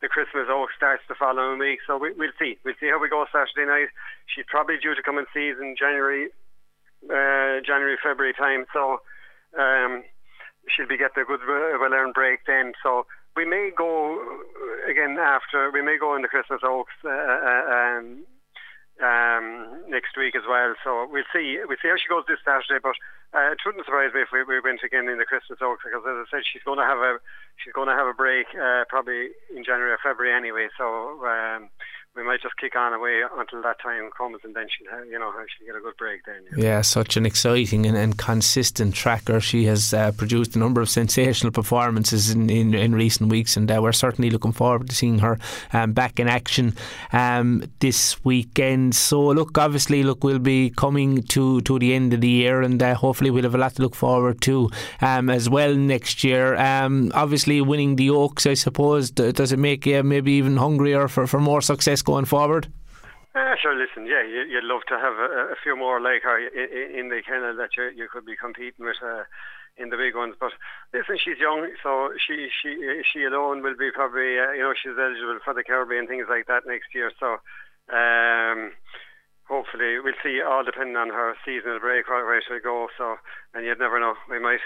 the 0.00 0.08
Christmas 0.08 0.46
Oak 0.50 0.68
starts 0.76 1.02
the 1.08 1.14
following 1.14 1.58
week. 1.58 1.80
So 1.86 1.96
we, 1.96 2.12
will 2.12 2.34
see. 2.38 2.58
We'll 2.64 2.78
see 2.80 2.88
how 2.88 3.00
we 3.00 3.08
go 3.08 3.24
Saturday 3.32 3.66
night. 3.66 3.88
She's 4.26 4.44
probably 4.48 4.76
due 4.76 4.94
to 4.94 5.02
come 5.02 5.18
in 5.18 5.26
season 5.32 5.74
January, 5.78 6.28
uh, 7.08 7.64
January 7.64 7.96
February 8.02 8.34
time. 8.34 8.66
So 8.72 9.00
um, 9.58 10.04
she'll 10.68 10.88
be 10.88 10.98
getting 11.00 11.22
a 11.22 11.26
good 11.26 11.40
uh, 11.40 11.80
well-earned 11.80 12.14
break 12.14 12.40
then. 12.46 12.72
So 12.82 13.06
we 13.36 13.44
may 13.44 13.70
go 13.76 14.20
again 14.88 15.16
after. 15.18 15.70
We 15.72 15.82
may 15.82 15.96
go 15.98 16.14
in 16.14 16.22
the 16.22 16.28
Christmas 16.28 16.60
Oaks. 16.64 16.92
Uh, 17.04 17.10
uh 17.10 17.64
um, 17.72 18.26
um, 19.02 19.82
next 19.88 20.16
week 20.16 20.34
as 20.36 20.46
well. 20.48 20.74
So 20.84 21.08
we'll 21.10 21.28
see. 21.32 21.58
We'll 21.64 21.80
see 21.80 21.88
how 21.88 22.00
she 22.00 22.08
goes 22.08 22.24
this 22.28 22.40
Saturday. 22.44 22.80
But 22.80 22.96
uh, 23.36 23.52
it 23.52 23.60
wouldn't 23.64 23.84
surprise 23.84 24.12
me 24.14 24.22
if 24.22 24.32
we, 24.32 24.44
we 24.44 24.60
went 24.60 24.80
again 24.84 25.08
in 25.08 25.18
the 25.18 25.28
Christmas 25.28 25.60
Oaks 25.60 25.84
because, 25.84 26.04
as 26.04 26.16
I 26.16 26.26
said, 26.30 26.48
she's 26.48 26.64
going 26.64 26.80
to 26.80 26.88
have 26.88 26.98
a 26.98 27.18
she's 27.60 27.76
going 27.76 27.88
to 27.88 27.98
have 27.98 28.08
a 28.08 28.16
break 28.16 28.48
uh, 28.56 28.84
probably 28.88 29.36
in 29.52 29.64
January 29.64 29.92
or 29.92 30.00
February 30.02 30.32
anyway. 30.32 30.68
So 30.76 31.20
um, 31.24 31.68
we 32.16 32.24
might 32.24 32.40
just 32.40 32.56
kick 32.56 32.74
on 32.74 32.92
away 32.94 33.22
until 33.36 33.62
that 33.62 33.80
time 33.80 34.10
comes, 34.16 34.38
and 34.42 34.54
then 34.54 34.66
she'll 34.68 35.04
you 35.04 35.18
know 35.18 35.32
she'll 35.56 35.66
get 35.66 35.76
a 35.76 35.80
good 35.80 35.96
break 35.98 36.24
then. 36.24 36.36
You 36.50 36.56
know? 36.56 36.68
Yeah, 36.68 36.80
such 36.80 37.16
an 37.16 37.26
exciting 37.26 37.84
and, 37.84 37.96
and 37.96 38.16
consistent 38.16 38.94
tracker. 38.94 39.40
She 39.40 39.64
has 39.64 39.92
uh, 39.92 40.12
produced 40.12 40.56
a 40.56 40.58
number 40.58 40.80
of 40.80 40.88
sensational 40.88 41.52
performances 41.52 42.30
in, 42.30 42.48
in, 42.48 42.74
in 42.74 42.94
recent 42.94 43.30
weeks, 43.30 43.56
and 43.56 43.70
uh, 43.70 43.80
we're 43.82 43.92
certainly 43.92 44.30
looking 44.30 44.52
forward 44.52 44.88
to 44.88 44.94
seeing 44.94 45.18
her 45.18 45.38
um, 45.72 45.92
back 45.92 46.18
in 46.18 46.28
action 46.28 46.74
um, 47.12 47.62
this 47.80 48.24
weekend. 48.24 48.94
So 48.94 49.28
look, 49.28 49.58
obviously, 49.58 50.02
look, 50.02 50.24
we'll 50.24 50.38
be 50.38 50.70
coming 50.70 51.22
to 51.24 51.60
to 51.62 51.78
the 51.78 51.92
end 51.92 52.14
of 52.14 52.22
the 52.22 52.28
year, 52.28 52.62
and 52.62 52.82
uh, 52.82 52.94
hopefully 52.94 53.30
we'll 53.30 53.42
have 53.42 53.54
a 53.54 53.58
lot 53.58 53.74
to 53.74 53.82
look 53.82 53.94
forward 53.94 54.40
to 54.42 54.70
um, 55.02 55.28
as 55.28 55.50
well 55.50 55.74
next 55.74 56.24
year. 56.24 56.56
Um, 56.56 57.12
obviously, 57.14 57.60
winning 57.60 57.96
the 57.96 58.10
Oaks, 58.10 58.46
I 58.46 58.54
suppose, 58.54 59.10
does 59.10 59.52
it 59.52 59.58
make 59.58 59.84
you 59.84 60.02
maybe 60.02 60.32
even 60.32 60.56
hungrier 60.56 61.08
for, 61.08 61.26
for 61.26 61.40
more 61.40 61.60
success 61.60 62.02
going 62.06 62.24
forward? 62.24 62.68
Uh, 63.34 63.52
sure, 63.60 63.76
listen, 63.76 64.06
yeah, 64.06 64.24
you, 64.24 64.48
would 64.54 64.64
love 64.64 64.80
to 64.88 64.96
have 64.96 65.12
a, 65.12 65.52
a, 65.52 65.56
few 65.62 65.76
more 65.76 66.00
like 66.00 66.22
her 66.22 66.40
in, 66.40 67.00
in 67.00 67.08
the 67.10 67.20
kennel 67.20 67.54
that 67.54 67.76
you, 67.76 67.90
you 67.94 68.08
could 68.08 68.24
be 68.24 68.34
competing 68.34 68.86
with 68.86 68.96
uh, 69.04 69.24
in 69.76 69.90
the 69.90 69.96
big 69.98 70.16
ones. 70.16 70.34
But 70.40 70.52
listen, 70.94 71.18
she's 71.22 71.36
young, 71.36 71.68
so 71.82 72.16
she 72.16 72.48
she 72.48 73.02
she 73.04 73.24
alone 73.24 73.60
will 73.62 73.76
be 73.76 73.90
probably 73.92 74.40
uh, 74.40 74.56
you 74.56 74.64
know 74.64 74.72
she's 74.72 74.96
eligible 74.96 75.38
for 75.44 75.52
the 75.52 75.64
Caribbean 75.64 76.06
things 76.06 76.24
like 76.30 76.46
that 76.46 76.64
next 76.64 76.94
year. 76.94 77.12
So 77.20 77.36
um, 77.92 78.72
hopefully 79.48 79.98
we'll 80.02 80.18
see 80.22 80.40
all 80.42 80.64
depending 80.64 80.96
on 80.96 81.08
her 81.08 81.34
seasonal 81.44 81.78
break 81.78 82.08
where, 82.08 82.24
where 82.26 82.42
she'll 82.46 82.60
go 82.60 82.88
so 82.98 83.16
and 83.54 83.64
you'd 83.64 83.78
never 83.78 84.00
know 84.00 84.14
we 84.28 84.40
might 84.40 84.58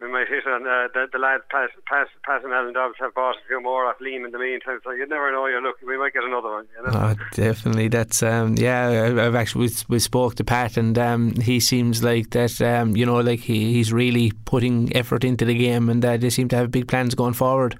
we 0.00 0.10
might 0.10 0.28
hit 0.28 0.46
on 0.46 0.62
uh, 0.66 0.86
the, 0.94 1.06
the 1.12 1.18
lads 1.18 1.42
Pat, 1.50 1.70
Pat, 1.86 2.06
Pat 2.24 2.44
and 2.44 2.52
Alan 2.52 2.72
Dobbs 2.72 2.94
have 3.00 3.14
bought 3.14 3.34
a 3.34 3.48
few 3.48 3.60
more 3.60 3.86
off 3.86 3.96
Liam 4.00 4.24
in 4.24 4.30
the 4.30 4.38
meantime 4.38 4.78
so 4.84 4.92
you'd 4.92 5.10
never 5.10 5.32
know 5.32 5.46
you're 5.46 5.60
looking 5.60 5.88
we 5.88 5.98
might 5.98 6.12
get 6.12 6.22
another 6.22 6.48
one 6.48 6.66
you 6.76 6.82
know? 6.84 6.98
oh, 6.98 7.14
definitely 7.34 7.88
that's 7.88 8.22
um, 8.22 8.54
yeah 8.56 9.12
I've 9.18 9.34
actually 9.34 9.66
we, 9.66 9.74
we 9.88 9.98
spoke 9.98 10.36
to 10.36 10.44
Pat 10.44 10.76
and 10.76 10.96
um, 10.96 11.34
he 11.40 11.58
seems 11.58 12.04
like 12.04 12.30
that 12.30 12.60
um, 12.62 12.96
you 12.96 13.04
know 13.04 13.20
like 13.20 13.40
he, 13.40 13.72
he's 13.72 13.92
really 13.92 14.32
putting 14.44 14.94
effort 14.96 15.24
into 15.24 15.44
the 15.44 15.54
game 15.54 15.88
and 15.88 16.04
uh, 16.04 16.16
they 16.16 16.30
seem 16.30 16.48
to 16.48 16.56
have 16.56 16.70
big 16.70 16.86
plans 16.86 17.16
going 17.16 17.34
forward 17.34 17.76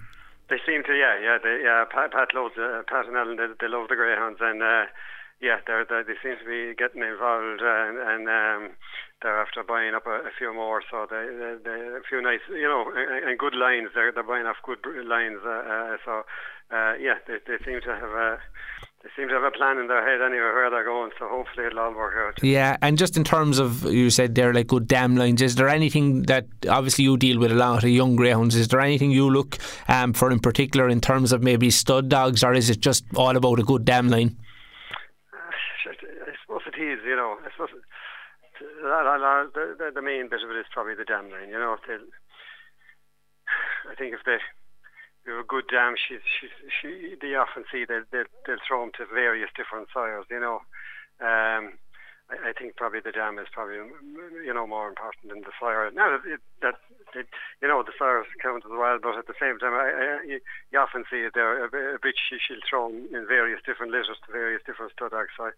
they 0.48 0.58
seem 0.66 0.82
to 0.82 0.94
yeah 0.94 1.16
yeah 1.22 1.38
they, 1.42 1.62
yeah 1.62 1.84
Pat, 1.92 2.10
Pat 2.12 2.34
loves 2.34 2.58
uh, 2.58 2.82
Pat 2.88 3.06
and 3.06 3.16
Alan 3.16 3.36
they, 3.36 3.46
they 3.60 3.68
love 3.68 3.88
the 3.88 3.94
greyhounds 3.94 4.38
and 4.40 4.60
uh, 4.60 4.84
yeah, 5.40 5.60
they're, 5.66 5.84
they're, 5.84 6.04
they 6.04 6.20
seem 6.22 6.36
to 6.36 6.44
be 6.44 6.74
getting 6.76 7.02
involved 7.02 7.62
and, 7.64 7.96
and 7.96 8.28
um, 8.28 8.76
they're 9.22 9.40
after 9.40 9.62
buying 9.62 9.94
up 9.94 10.06
a, 10.06 10.28
a 10.28 10.32
few 10.36 10.52
more. 10.54 10.82
So 10.90 11.06
they, 11.10 11.26
they, 11.26 11.56
they, 11.64 11.80
a 11.96 12.00
few 12.08 12.20
nice, 12.22 12.40
you 12.48 12.68
know, 12.68 12.90
and, 12.94 13.28
and 13.30 13.38
good 13.38 13.54
lines. 13.54 13.88
They're 13.94 14.12
they're 14.12 14.22
buying 14.22 14.46
off 14.46 14.56
good 14.64 14.78
lines. 15.06 15.40
Uh, 15.44 15.48
uh, 15.50 15.96
so 16.04 16.12
uh, 16.70 16.94
yeah, 17.00 17.14
they, 17.26 17.38
they 17.46 17.62
seem 17.64 17.80
to 17.82 17.94
have 17.94 18.10
a. 18.10 18.38
They 19.02 19.08
seem 19.16 19.28
to 19.28 19.34
have 19.34 19.44
a 19.44 19.50
plan 19.50 19.78
in 19.78 19.88
their 19.88 20.06
head 20.06 20.20
anyway 20.20 20.52
where 20.52 20.68
they're 20.68 20.84
going, 20.84 21.10
so 21.18 21.26
hopefully 21.26 21.66
it'll 21.66 21.78
all 21.78 21.94
work 21.94 22.12
out. 22.18 22.44
Yeah, 22.44 22.76
and 22.82 22.98
just 22.98 23.16
in 23.16 23.24
terms 23.24 23.58
of 23.58 23.90
you 23.90 24.10
said 24.10 24.34
they're 24.34 24.52
like 24.52 24.66
good 24.66 24.86
dam 24.86 25.16
lines. 25.16 25.40
Is 25.40 25.54
there 25.54 25.70
anything 25.70 26.24
that 26.24 26.44
obviously 26.68 27.04
you 27.04 27.16
deal 27.16 27.38
with 27.38 27.50
a 27.50 27.54
lot 27.54 27.82
of 27.82 27.88
young 27.88 28.14
greyhounds? 28.14 28.54
Is 28.56 28.68
there 28.68 28.80
anything 28.80 29.10
you 29.10 29.30
look 29.30 29.56
um, 29.88 30.12
for 30.12 30.30
in 30.30 30.38
particular 30.38 30.86
in 30.86 31.00
terms 31.00 31.32
of 31.32 31.42
maybe 31.42 31.70
stud 31.70 32.10
dogs, 32.10 32.44
or 32.44 32.52
is 32.52 32.68
it 32.68 32.80
just 32.80 33.04
all 33.16 33.34
about 33.34 33.58
a 33.58 33.62
good 33.62 33.86
dam 33.86 34.08
line? 34.08 34.36
Is, 36.92 37.00
you 37.04 37.16
know, 37.16 37.38
I 37.40 37.50
suppose 37.52 37.70
the, 38.60 39.74
the, 39.78 39.90
the 39.94 40.02
main 40.02 40.28
bit 40.28 40.42
of 40.42 40.50
it 40.50 40.56
is 40.56 40.66
probably 40.72 40.94
the 40.94 41.04
dam 41.04 41.30
line, 41.30 41.48
you 41.48 41.58
know. 41.58 41.76
I 43.90 43.94
think 43.94 44.14
if 44.14 44.20
they 44.24 44.38
you 45.26 45.32
have 45.36 45.44
a 45.44 45.48
good 45.48 45.68
dam, 45.68 45.94
she's, 45.96 46.24
she's, 46.24 46.50
she, 46.80 47.14
they 47.20 47.34
often 47.34 47.64
see 47.70 47.84
they, 47.84 48.00
they, 48.10 48.24
they'll 48.46 48.64
throw 48.66 48.80
them 48.80 48.92
to 48.96 49.04
various 49.12 49.50
different 49.56 49.88
sires, 49.92 50.24
you 50.30 50.40
know. 50.40 50.62
Um, 51.20 51.76
I, 52.30 52.54
think 52.54 52.76
probably 52.76 53.00
the 53.00 53.10
dam 53.10 53.38
is 53.38 53.50
probably 53.50 53.82
you 54.46 54.54
know 54.54 54.66
more 54.66 54.88
important 54.88 55.34
than 55.34 55.42
the 55.42 55.52
sire. 55.58 55.90
Now 55.90 56.16
that, 56.16 56.22
it, 56.24 56.40
that 56.62 56.76
it, 57.14 57.26
you 57.60 57.66
know 57.66 57.82
the 57.82 57.92
sires 57.98 58.26
count 58.40 58.62
as 58.64 58.70
well, 58.70 58.98
but 59.02 59.18
at 59.18 59.26
the 59.26 59.34
same 59.40 59.58
time, 59.58 59.74
I, 59.74 59.90
I, 59.90 60.38
you, 60.38 60.78
often 60.78 61.04
see 61.10 61.26
it 61.26 61.34
there 61.34 61.64
a, 61.64 61.66
a 61.66 61.98
bit. 61.98 62.14
She, 62.14 62.38
she'll 62.38 62.62
throw 62.62 62.88
in 62.88 63.26
various 63.26 63.60
different 63.66 63.92
litters 63.92 64.16
to 64.24 64.32
various 64.32 64.62
different 64.64 64.92
stud 64.92 65.10
dogs. 65.10 65.34
So 65.36 65.50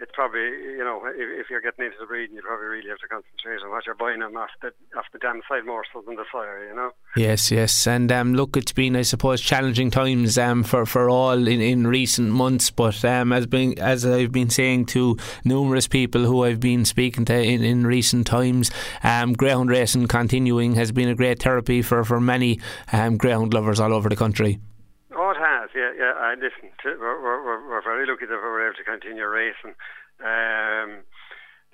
it's 0.00 0.10
probably 0.12 0.40
you 0.40 0.82
know 0.82 1.02
if, 1.06 1.44
if, 1.44 1.50
you're 1.50 1.60
getting 1.60 1.84
into 1.84 1.96
the 2.00 2.06
breeding, 2.06 2.34
you 2.34 2.42
probably 2.42 2.66
really 2.66 2.88
have 2.88 2.98
to 2.98 3.08
concentrate 3.08 3.64
on 3.64 3.70
what 3.70 3.86
you're 3.86 3.94
buying 3.94 4.20
them 4.20 4.36
off 4.36 4.50
the 4.60 4.68
off 4.96 5.04
the 5.12 5.18
dam 5.18 5.40
side 5.48 5.64
more 5.64 5.84
so 5.92 6.02
than 6.04 6.16
the 6.16 6.24
sire. 6.32 6.66
You 6.68 6.74
know. 6.74 6.90
Yes, 7.16 7.50
yes, 7.50 7.86
and 7.86 8.10
um, 8.10 8.34
look, 8.34 8.56
it's 8.56 8.72
been 8.72 8.96
I 8.96 9.02
suppose 9.02 9.40
challenging 9.40 9.90
times 9.90 10.36
um, 10.36 10.64
for 10.64 10.84
for 10.84 11.08
all 11.08 11.46
in, 11.46 11.60
in 11.60 11.86
recent 11.86 12.30
months, 12.30 12.70
but 12.70 13.04
um, 13.04 13.32
as 13.32 13.46
being 13.46 13.78
as 13.78 14.04
I've 14.04 14.32
been 14.32 14.50
saying 14.50 14.86
to 14.86 15.16
numerous 15.44 15.86
people 15.86 16.24
who 16.24 16.44
I've 16.44 16.60
been 16.60 16.84
speaking 16.84 17.24
to 17.26 17.40
in, 17.40 17.62
in 17.62 17.86
recent 17.86 18.26
times, 18.26 18.70
um, 19.04 19.32
greyhound 19.32 19.70
racing 19.70 20.08
continuing 20.08 20.74
has 20.74 20.90
been 20.90 21.08
a 21.08 21.14
great 21.14 21.40
therapy 21.40 21.82
for 21.82 22.02
for 22.04 22.20
many 22.20 22.58
um, 22.92 23.16
greyhound 23.16 23.54
lovers 23.54 23.78
all 23.78 23.92
over 23.92 24.08
the 24.08 24.16
country. 24.16 24.58
Yeah, 25.74 25.90
yeah. 25.98 26.14
I 26.14 26.34
listen. 26.34 26.70
To, 26.82 26.94
we're, 26.98 27.20
we're, 27.20 27.68
we're 27.68 27.82
very 27.82 28.06
lucky 28.06 28.26
that 28.26 28.38
we're 28.38 28.66
able 28.66 28.78
to 28.78 28.84
continue 28.86 29.26
racing. 29.26 29.74
Um, 30.22 31.02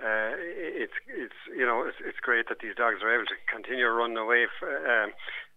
uh, 0.01 0.33
it's 0.41 0.97
it's 1.07 1.37
you 1.53 1.67
know 1.67 1.85
it's, 1.85 2.01
it's 2.01 2.19
great 2.25 2.49
that 2.49 2.65
these 2.65 2.75
dogs 2.75 3.05
are 3.05 3.13
able 3.13 3.29
to 3.29 3.37
continue 3.53 3.87
running 3.87 4.17
away. 4.17 4.47
For, 4.59 4.73
um, 4.73 5.13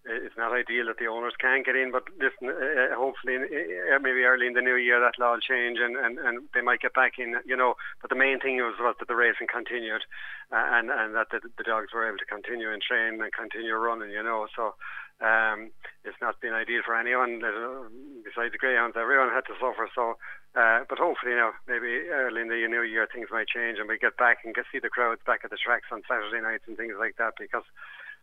it's 0.05 0.35
not 0.35 0.51
ideal 0.51 0.87
that 0.87 0.99
the 0.99 1.07
owners 1.07 1.33
can't 1.39 1.65
get 1.65 1.77
in, 1.77 1.91
but 1.91 2.03
listen, 2.19 2.51
uh, 2.51 2.91
uh 2.91 2.95
hopefully 2.95 3.39
uh, 3.39 3.99
maybe 4.03 4.27
early 4.27 4.47
in 4.47 4.53
the 4.53 4.61
new 4.61 4.75
year 4.75 4.99
that'll 4.99 5.23
all 5.23 5.39
change 5.39 5.79
and, 5.79 5.95
and, 5.95 6.19
and 6.19 6.43
they 6.53 6.59
might 6.59 6.81
get 6.81 6.93
back 6.93 7.13
in, 7.17 7.39
you 7.45 7.55
know. 7.55 7.75
But 8.01 8.09
the 8.09 8.19
main 8.19 8.39
thing 8.39 8.57
was, 8.57 8.75
was 8.79 8.95
that 8.99 9.07
the 9.07 9.15
racing 9.15 9.47
continued 9.47 10.03
uh, 10.51 10.75
and, 10.75 10.91
and 10.91 11.15
that 11.15 11.31
the, 11.31 11.39
the 11.57 11.63
dogs 11.63 11.95
were 11.95 12.07
able 12.07 12.17
to 12.17 12.25
continue 12.27 12.69
and 12.71 12.81
train 12.81 13.21
and 13.21 13.31
continue 13.31 13.75
running, 13.75 14.11
you 14.11 14.23
know. 14.23 14.47
So 14.55 14.75
um, 15.23 15.71
it's 16.03 16.19
not 16.19 16.41
been 16.43 16.51
ideal 16.51 16.83
for 16.83 16.99
anyone. 16.99 17.39
Uh, 17.39 17.87
besides 18.27 18.51
the 18.51 18.59
greyhounds, 18.59 18.99
everyone 18.99 19.31
had 19.31 19.47
to 19.47 19.55
suffer. 19.55 19.87
So, 19.95 20.19
uh, 20.53 20.83
but 20.87 20.99
hopefully, 20.99 21.31
you 21.31 21.39
know, 21.39 21.55
maybe 21.63 22.11
early 22.11 22.43
in 22.43 22.51
the 22.51 22.67
new 22.67 22.83
year 22.83 23.07
things 23.07 23.31
might 23.31 23.47
change 23.47 23.79
and 23.79 23.87
we 23.87 23.97
get 23.97 24.19
back 24.19 24.43
and 24.43 24.53
get 24.53 24.67
see 24.67 24.83
the 24.83 24.91
crowds 24.91 25.23
back 25.25 25.47
at 25.47 25.49
the 25.49 25.57
tracks 25.57 25.87
on 25.95 26.03
Saturday 26.03 26.43
nights 26.43 26.67
and 26.67 26.75
things 26.75 26.99
like 26.99 27.15
that 27.17 27.39
because 27.39 27.63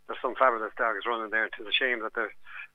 there's 0.06 0.20
some 0.20 0.36
fabulous 0.36 0.76
dogs 0.76 1.08
running 1.08 1.32
there. 1.32 1.48
It's 1.48 1.56
a 1.56 1.72
shame 1.72 2.04
that 2.04 2.12
the 2.12 2.28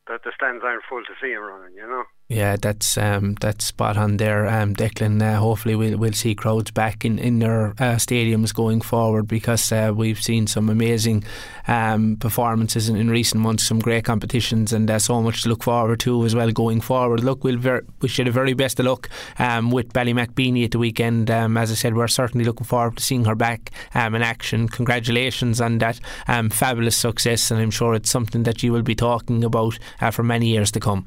that 0.10 0.26
the 0.26 0.34
stands 0.34 0.66
aren't 0.66 0.90
full 0.90 1.06
to 1.06 1.16
see 1.22 1.34
them 1.34 1.46
running. 1.46 1.78
You 1.78 1.86
know. 1.86 2.06
Yeah, 2.28 2.56
that's 2.60 2.98
um, 2.98 3.36
that's 3.36 3.66
spot 3.66 3.98
on 3.98 4.18
there, 4.18 4.48
um, 4.48 4.74
Declan. 4.76 5.22
Uh, 5.22 5.38
hopefully, 5.38 5.76
we'll 5.76 6.00
we'll 6.00 6.14
see 6.14 6.34
crowds 6.34 6.72
back 6.72 7.06
in 7.06 7.20
in 7.20 7.38
their 7.38 7.68
uh, 7.74 7.98
stadiums 7.98 8.52
going 8.52 8.82
forward 8.82 9.28
because 9.28 9.72
uh, 9.72 9.94
we've 9.96 10.20
seen 10.20 10.48
some 10.48 10.68
amazing 10.68 11.24
um, 11.68 12.18
performances 12.18 12.90
in, 12.90 12.96
in, 12.96 13.12
recent 13.12 13.44
months, 13.44 13.64
some 13.64 13.78
great 13.78 14.06
competitions, 14.06 14.74
and 14.74 14.90
uh, 14.90 14.98
so 14.98 15.22
much 15.22 15.44
to 15.44 15.50
look 15.50 15.62
forward 15.62 16.00
to 16.00 16.26
as 16.26 16.34
well 16.34 16.50
going 16.50 16.82
forward. 16.82 17.24
Look, 17.24 17.44
we'll 17.44 17.60
ver- 17.60 17.86
wish 18.02 18.18
you 18.18 18.26
the 18.26 18.32
very 18.32 18.56
best 18.56 18.80
of 18.80 18.88
luck 18.88 19.08
um, 19.38 19.70
with 19.70 19.94
Ballymac 19.94 20.32
Beanie 20.32 20.66
at 20.66 20.72
the 20.72 20.80
weekend. 20.80 21.30
Um, 21.30 21.58
as 21.58 21.70
I 21.70 21.76
said, 21.76 21.96
we're 21.96 22.08
certainly 22.08 22.44
looking 22.44 22.66
forward 22.66 22.98
to 22.98 23.04
seeing 23.04 23.26
her 23.26 23.36
back 23.36 23.70
um, 23.94 24.16
in 24.16 24.24
action. 24.24 24.68
Congratulations 24.68 25.62
on 25.62 25.78
that 25.78 26.00
um, 26.28 26.50
fabulous 26.50 26.98
success, 26.98 27.52
and 27.52 27.62
I'm 27.62 27.70
sure 27.70 27.94
it's 27.94 28.10
something 28.10 28.42
that 28.44 28.64
you 28.64 28.74
will 28.74 28.82
be 28.82 28.96
talking 28.96 29.44
about 29.44 29.78
uh, 30.02 30.10
for 30.10 30.24
many 30.24 30.48
years 30.48 30.72
to 30.72 30.80
come. 30.80 31.06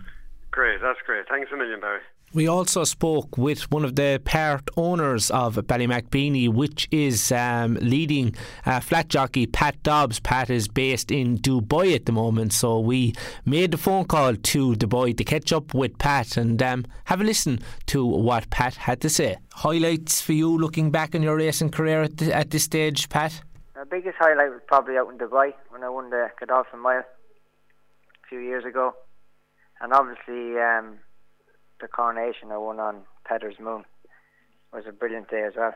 Great, 0.58 0.80
that's 0.82 0.98
great. 1.06 1.24
Thanks 1.28 1.52
a 1.52 1.56
million, 1.56 1.78
Barry. 1.78 2.00
We 2.34 2.48
also 2.48 2.82
spoke 2.82 3.38
with 3.38 3.70
one 3.70 3.84
of 3.84 3.94
the 3.94 4.20
part 4.24 4.68
owners 4.76 5.30
of 5.30 5.54
Ballymac 5.54 6.08
Beanie, 6.08 6.52
which 6.52 6.88
is 6.90 7.30
um, 7.30 7.74
leading 7.80 8.34
uh, 8.66 8.80
flat 8.80 9.06
jockey 9.06 9.46
Pat 9.46 9.80
Dobbs. 9.84 10.18
Pat 10.18 10.50
is 10.50 10.66
based 10.66 11.12
in 11.12 11.38
Dubai 11.38 11.94
at 11.94 12.06
the 12.06 12.12
moment, 12.12 12.52
so 12.52 12.80
we 12.80 13.14
made 13.44 13.70
the 13.70 13.76
phone 13.76 14.04
call 14.04 14.34
to 14.34 14.72
Dubai 14.74 15.16
to 15.16 15.22
catch 15.22 15.52
up 15.52 15.74
with 15.74 15.96
Pat 15.98 16.36
and 16.36 16.60
um, 16.60 16.86
have 17.04 17.20
a 17.20 17.24
listen 17.24 17.60
to 17.86 18.04
what 18.04 18.50
Pat 18.50 18.74
had 18.74 19.00
to 19.02 19.08
say. 19.08 19.36
Highlights 19.52 20.20
for 20.20 20.32
you 20.32 20.58
looking 20.58 20.90
back 20.90 21.14
on 21.14 21.22
your 21.22 21.36
racing 21.36 21.70
career 21.70 22.02
at, 22.02 22.16
the, 22.16 22.34
at 22.34 22.50
this 22.50 22.64
stage, 22.64 23.08
Pat? 23.08 23.42
The 23.76 23.86
biggest 23.88 24.16
highlight 24.18 24.50
was 24.50 24.62
probably 24.66 24.96
out 24.96 25.08
in 25.08 25.18
Dubai 25.18 25.52
when 25.70 25.84
I 25.84 25.88
won 25.88 26.10
the 26.10 26.32
Godolphin 26.40 26.80
Mile 26.80 27.04
a 27.04 28.28
few 28.28 28.40
years 28.40 28.64
ago 28.64 28.96
and 29.80 29.92
obviously 29.92 30.58
um, 30.58 30.98
the 31.80 31.88
coronation 31.88 32.52
I 32.52 32.58
won 32.58 32.80
on 32.80 33.02
Peddars 33.24 33.56
Moon 33.60 33.84
was 34.72 34.84
a 34.88 34.92
brilliant 34.92 35.30
day 35.30 35.44
as 35.46 35.54
well. 35.56 35.74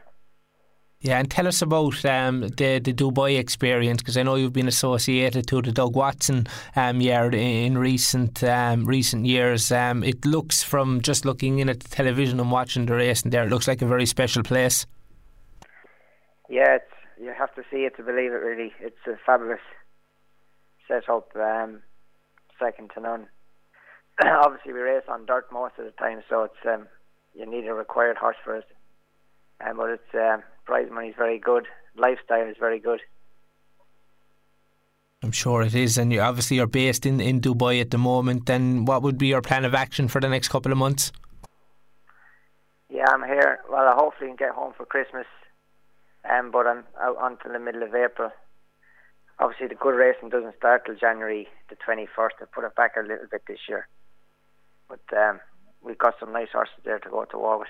Yeah, 1.00 1.18
and 1.18 1.28
tell 1.28 1.48
us 1.48 1.60
about 1.60 2.04
um, 2.04 2.42
the 2.42 2.78
the 2.78 2.92
Dubai 2.92 3.36
experience 3.36 4.00
because 4.00 4.16
I 4.16 4.22
know 4.22 4.36
you've 4.36 4.52
been 4.52 4.68
associated 4.68 5.48
to 5.48 5.60
the 5.60 5.72
Doug 5.72 5.96
Watson 5.96 6.46
um, 6.76 7.00
yard 7.00 7.34
in, 7.34 7.76
recent 7.76 8.44
um, 8.44 8.84
recent 8.84 9.26
years. 9.26 9.72
Um, 9.72 10.04
it 10.04 10.24
looks 10.24 10.62
from 10.62 11.00
just 11.00 11.24
looking 11.24 11.58
in 11.58 11.68
at 11.68 11.80
the 11.80 11.88
television 11.88 12.38
and 12.38 12.52
watching 12.52 12.86
the 12.86 12.94
race, 12.94 13.22
and 13.22 13.32
there 13.32 13.44
it 13.44 13.50
looks 13.50 13.66
like 13.66 13.82
a 13.82 13.86
very 13.86 14.06
special 14.06 14.44
place. 14.44 14.86
Yeah, 16.48 16.76
it's, 16.76 16.94
you 17.20 17.32
have 17.36 17.52
to 17.56 17.62
see 17.68 17.78
it 17.78 17.96
to 17.96 18.04
believe 18.04 18.30
it. 18.30 18.36
Really, 18.36 18.72
it's 18.78 19.04
a 19.08 19.16
fabulous 19.26 19.58
setup, 20.86 21.34
um, 21.34 21.82
second 22.60 22.92
to 22.94 23.00
none. 23.00 23.26
obviously 24.24 24.72
we 24.72 24.80
race 24.80 25.04
on 25.08 25.26
dirt 25.26 25.46
most 25.52 25.74
of 25.78 25.84
the 25.84 25.90
time, 25.92 26.22
so 26.28 26.44
it's 26.44 26.66
um, 26.66 26.86
you 27.34 27.46
need 27.46 27.66
a 27.66 27.74
required 27.74 28.16
horse 28.16 28.36
for 28.44 28.56
it. 28.56 28.66
Um, 29.64 29.76
but 29.76 29.90
it's 29.90 30.14
um, 30.14 30.42
prize 30.64 30.88
money 30.90 31.08
is 31.08 31.14
very 31.16 31.38
good, 31.38 31.66
lifestyle 31.96 32.46
is 32.48 32.56
very 32.58 32.78
good. 32.78 33.00
I'm 35.22 35.30
sure 35.30 35.62
it 35.62 35.74
is, 35.74 35.98
and 35.98 36.12
you 36.12 36.20
obviously 36.20 36.56
you're 36.56 36.66
based 36.66 37.06
in, 37.06 37.20
in 37.20 37.40
Dubai 37.40 37.80
at 37.80 37.92
the 37.92 37.98
moment. 37.98 38.46
Then, 38.46 38.84
what 38.84 39.02
would 39.02 39.18
be 39.18 39.28
your 39.28 39.40
plan 39.40 39.64
of 39.64 39.72
action 39.72 40.08
for 40.08 40.20
the 40.20 40.28
next 40.28 40.48
couple 40.48 40.72
of 40.72 40.78
months? 40.78 41.12
Yeah, 42.88 43.04
I'm 43.08 43.22
here. 43.22 43.60
Well, 43.70 43.86
I 43.86 43.94
hopefully 43.94 44.28
can 44.28 44.36
get 44.36 44.50
home 44.50 44.72
for 44.76 44.84
Christmas, 44.84 45.26
um, 46.28 46.50
but 46.50 46.66
I'm 46.66 46.84
out 47.00 47.16
until 47.20 47.52
the 47.52 47.60
middle 47.60 47.84
of 47.84 47.94
April. 47.94 48.30
Obviously, 49.38 49.68
the 49.68 49.76
good 49.76 49.94
racing 49.94 50.28
doesn't 50.28 50.56
start 50.56 50.86
till 50.86 50.96
January 50.96 51.46
the 51.70 51.76
21st. 51.76 52.42
I 52.42 52.44
put 52.52 52.64
it 52.64 52.74
back 52.74 52.96
a 52.96 53.00
little 53.02 53.26
bit 53.30 53.42
this 53.46 53.60
year, 53.68 53.86
but 54.92 55.16
um, 55.16 55.40
we've 55.82 55.98
got 55.98 56.14
some 56.20 56.32
nice 56.32 56.48
horses 56.52 56.74
there 56.84 56.98
to 56.98 57.08
go 57.08 57.24
to 57.24 57.38
war 57.38 57.58
with. 57.60 57.68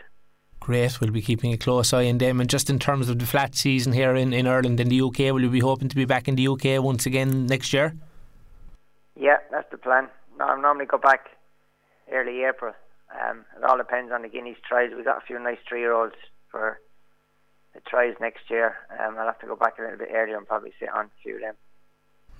Great, 0.60 1.00
we'll 1.00 1.10
be 1.10 1.22
keeping 1.22 1.52
a 1.52 1.56
close 1.56 1.92
eye 1.92 2.08
on 2.08 2.18
them. 2.18 2.40
And 2.40 2.48
just 2.48 2.70
in 2.70 2.78
terms 2.78 3.08
of 3.08 3.18
the 3.18 3.26
flat 3.26 3.54
season 3.54 3.92
here 3.92 4.14
in, 4.14 4.32
in 4.32 4.46
Ireland 4.46 4.80
and 4.80 4.90
the 4.90 5.00
UK, 5.00 5.18
will 5.32 5.42
you 5.42 5.50
be 5.50 5.60
hoping 5.60 5.88
to 5.88 5.96
be 5.96 6.04
back 6.04 6.28
in 6.28 6.36
the 6.36 6.48
UK 6.48 6.82
once 6.82 7.06
again 7.06 7.46
next 7.46 7.72
year? 7.72 7.94
Yeah, 9.18 9.38
that's 9.50 9.70
the 9.70 9.78
plan. 9.78 10.08
No, 10.38 10.46
I 10.46 10.60
normally 10.60 10.86
go 10.86 10.98
back 10.98 11.26
early 12.12 12.44
April. 12.44 12.74
Um, 13.12 13.44
it 13.56 13.64
all 13.64 13.76
depends 13.76 14.12
on 14.12 14.22
the 14.22 14.28
Guineas 14.28 14.56
tries. 14.66 14.90
We've 14.94 15.04
got 15.04 15.18
a 15.18 15.26
few 15.26 15.38
nice 15.38 15.58
three 15.68 15.80
year 15.80 15.92
olds 15.92 16.14
for 16.50 16.80
the 17.74 17.80
tries 17.80 18.14
next 18.20 18.48
year. 18.48 18.76
Um, 18.98 19.16
I'll 19.18 19.26
have 19.26 19.40
to 19.40 19.46
go 19.46 19.56
back 19.56 19.78
a 19.78 19.82
little 19.82 19.98
bit 19.98 20.10
earlier 20.12 20.36
and 20.36 20.46
probably 20.46 20.72
sit 20.78 20.88
on 20.88 21.06
a 21.06 21.22
few 21.22 21.36
of 21.36 21.40
them. 21.40 21.54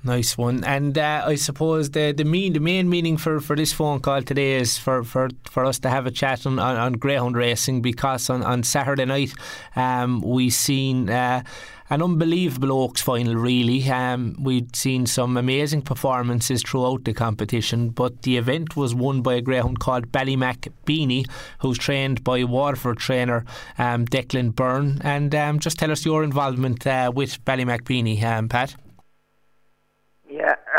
Nice 0.05 0.37
one. 0.37 0.65
And 0.65 0.99
uh, 0.99 1.23
I 1.25 1.37
suppose 1.37 1.91
the 1.91 2.13
the 2.13 2.25
main 2.25 2.55
the 2.55 2.61
main 2.61 2.89
meaning 2.89 3.17
for, 3.17 3.39
for 3.39 3.55
this 3.55 3.73
phone 3.73 4.01
call 4.01 4.23
today 4.23 4.55
is 4.55 4.77
for, 4.77 5.05
for, 5.05 5.29
for 5.45 5.65
us 5.65 5.79
to 5.81 5.91
have 5.91 6.07
a 6.07 6.11
chat 6.11 6.45
on, 6.45 6.59
on, 6.59 6.77
on 6.77 6.93
greyhound 6.95 7.37
racing 7.37 7.83
because 7.83 8.29
on, 8.29 8.43
on 8.43 8.65
Saturday 8.65 9.05
night 9.05 9.33
um, 9.77 10.21
we 10.21 10.51
seen 10.51 11.09
uh, 11.09 11.45
an 11.89 12.03
unbelievable 12.03 12.73
Oaks 12.73 13.01
final. 13.01 13.37
Really, 13.37 13.89
um, 13.91 14.35
we'd 14.41 14.75
seen 14.75 15.07
some 15.07 15.37
amazing 15.37 15.83
performances 15.83 16.65
throughout 16.65 17.05
the 17.05 17.13
competition, 17.13 17.91
but 17.91 18.23
the 18.23 18.39
event 18.39 18.75
was 18.75 18.97
won 18.97 19.23
by 19.23 19.35
a 19.35 19.41
greyhound 19.41 19.79
called 19.79 20.11
Ballymac 20.11 20.73
Beanie, 20.85 21.31
who's 21.61 21.79
trained 21.79 22.25
by 22.25 22.43
Waterford 22.43 22.99
trainer 22.99 23.45
um, 23.79 24.05
Declan 24.07 24.57
Byrne. 24.57 25.01
And 25.05 25.33
um, 25.37 25.61
just 25.61 25.79
tell 25.79 25.93
us 25.93 26.05
your 26.05 26.25
involvement 26.25 26.85
uh, 26.89 27.13
with 27.15 27.45
Ballymac 27.45 27.83
Beanie, 27.83 28.21
um, 28.25 28.49
Pat. 28.49 28.75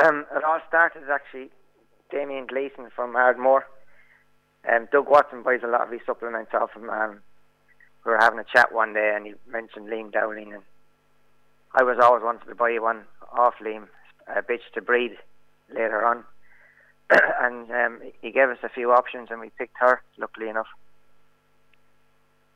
Um, 0.03 0.25
it 0.35 0.43
all 0.43 0.59
started 0.67 1.03
actually 1.09 1.49
Damien 2.11 2.45
Gleeson 2.45 2.89
from 2.93 3.15
Ardmore. 3.15 3.65
Um, 4.69 4.89
Doug 4.91 5.07
Watson 5.09 5.43
buys 5.43 5.61
a 5.63 5.67
lot 5.67 5.85
of 5.85 5.91
his 5.91 6.01
supplements 6.05 6.51
off 6.53 6.73
him. 6.73 6.89
Um, 6.89 7.19
we 8.05 8.11
were 8.11 8.19
having 8.19 8.39
a 8.39 8.43
chat 8.43 8.73
one 8.73 8.93
day 8.93 9.13
and 9.15 9.25
he 9.25 9.33
mentioned 9.49 9.87
Liam 9.87 10.11
Dowling 10.11 10.53
and 10.53 10.63
I 11.73 11.83
was 11.83 11.97
always 12.01 12.21
wanting 12.21 12.47
to 12.49 12.55
buy 12.55 12.77
one 12.79 13.03
off 13.31 13.55
Liam, 13.61 13.87
a 14.27 14.41
bitch 14.41 14.67
to 14.73 14.81
breed 14.81 15.13
later 15.69 16.05
on. 16.05 16.25
and 17.41 17.71
um, 17.71 18.01
he 18.21 18.31
gave 18.31 18.49
us 18.49 18.57
a 18.61 18.69
few 18.69 18.91
options 18.91 19.29
and 19.31 19.39
we 19.39 19.51
picked 19.57 19.77
her, 19.79 20.01
luckily 20.17 20.49
enough. 20.49 20.67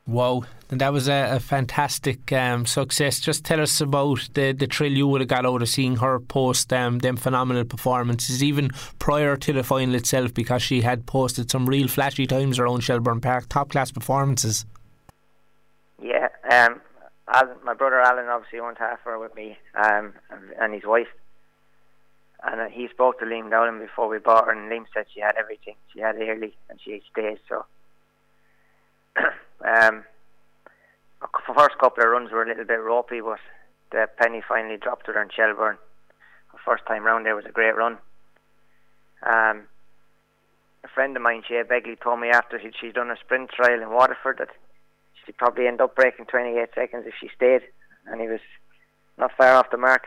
Wow, 0.08 0.44
and 0.70 0.80
that 0.80 0.90
was 0.90 1.06
a, 1.06 1.32
a 1.32 1.38
fantastic 1.38 2.32
um, 2.32 2.64
success. 2.64 3.20
Just 3.20 3.44
tell 3.44 3.60
us 3.60 3.78
about 3.82 4.26
the, 4.32 4.52
the 4.52 4.66
thrill 4.66 4.90
you 4.90 5.06
would 5.06 5.20
have 5.20 5.28
got 5.28 5.44
out 5.44 5.60
of 5.60 5.68
seeing 5.68 5.96
her 5.96 6.18
post 6.18 6.72
um, 6.72 7.00
them 7.00 7.18
phenomenal 7.18 7.66
performances, 7.66 8.42
even 8.42 8.70
prior 8.98 9.36
to 9.36 9.52
the 9.52 9.62
final 9.62 9.94
itself, 9.94 10.32
because 10.32 10.62
she 10.62 10.80
had 10.80 11.04
posted 11.04 11.50
some 11.50 11.68
real 11.68 11.88
flashy 11.88 12.26
times 12.26 12.58
around 12.58 12.80
Shelbourne 12.80 13.20
Park, 13.20 13.50
top 13.50 13.68
class 13.68 13.90
performances. 13.90 14.64
Yeah, 16.02 16.28
um, 16.50 16.80
my 17.62 17.74
brother 17.74 18.00
Alan 18.00 18.28
obviously 18.28 18.62
went 18.62 18.78
half 18.78 19.00
her 19.02 19.18
with 19.18 19.34
me 19.34 19.58
um, 19.74 20.14
and 20.58 20.72
his 20.72 20.84
wife. 20.86 21.08
And 22.42 22.72
he 22.72 22.88
spoke 22.88 23.18
to 23.18 23.26
Liam 23.26 23.50
Dowling 23.50 23.78
before 23.78 24.08
we 24.08 24.20
bought 24.20 24.46
her, 24.46 24.52
and 24.52 24.72
Liam 24.72 24.86
said 24.94 25.04
she 25.12 25.20
had 25.20 25.34
everything. 25.38 25.74
She 25.92 26.00
had 26.00 26.16
early 26.16 26.56
and 26.70 26.80
she 26.80 27.02
stayed, 27.12 27.40
so 27.46 27.66
um, 29.78 30.04
the 31.20 31.54
first 31.54 31.78
couple 31.78 32.02
of 32.02 32.10
runs 32.10 32.30
were 32.30 32.42
a 32.42 32.48
little 32.48 32.64
bit 32.64 32.80
ropey, 32.80 33.20
but 33.20 33.38
the 33.90 34.06
penny 34.18 34.42
finally 34.46 34.76
dropped 34.76 35.06
her 35.06 35.22
in 35.22 35.28
Shelbourne. 35.34 35.78
The 36.52 36.58
first 36.64 36.84
time 36.86 37.04
round 37.04 37.26
there 37.26 37.36
was 37.36 37.46
a 37.46 37.52
great 37.52 37.76
run. 37.76 37.98
Um, 39.22 39.64
a 40.84 40.88
friend 40.94 41.16
of 41.16 41.22
mine, 41.22 41.42
Shay 41.46 41.62
Begley, 41.68 42.00
told 42.00 42.20
me 42.20 42.28
after 42.28 42.60
she'd, 42.60 42.74
she'd 42.80 42.94
done 42.94 43.10
a 43.10 43.16
sprint 43.16 43.50
trial 43.50 43.82
in 43.82 43.90
Waterford 43.90 44.38
that 44.38 44.50
she'd 45.24 45.36
probably 45.36 45.66
end 45.66 45.80
up 45.80 45.96
breaking 45.96 46.26
28 46.26 46.68
seconds 46.74 47.04
if 47.06 47.14
she 47.20 47.28
stayed, 47.34 47.62
and 48.06 48.20
he 48.20 48.28
was 48.28 48.40
not 49.16 49.32
far 49.36 49.54
off 49.54 49.70
the 49.70 49.76
mark. 49.76 50.06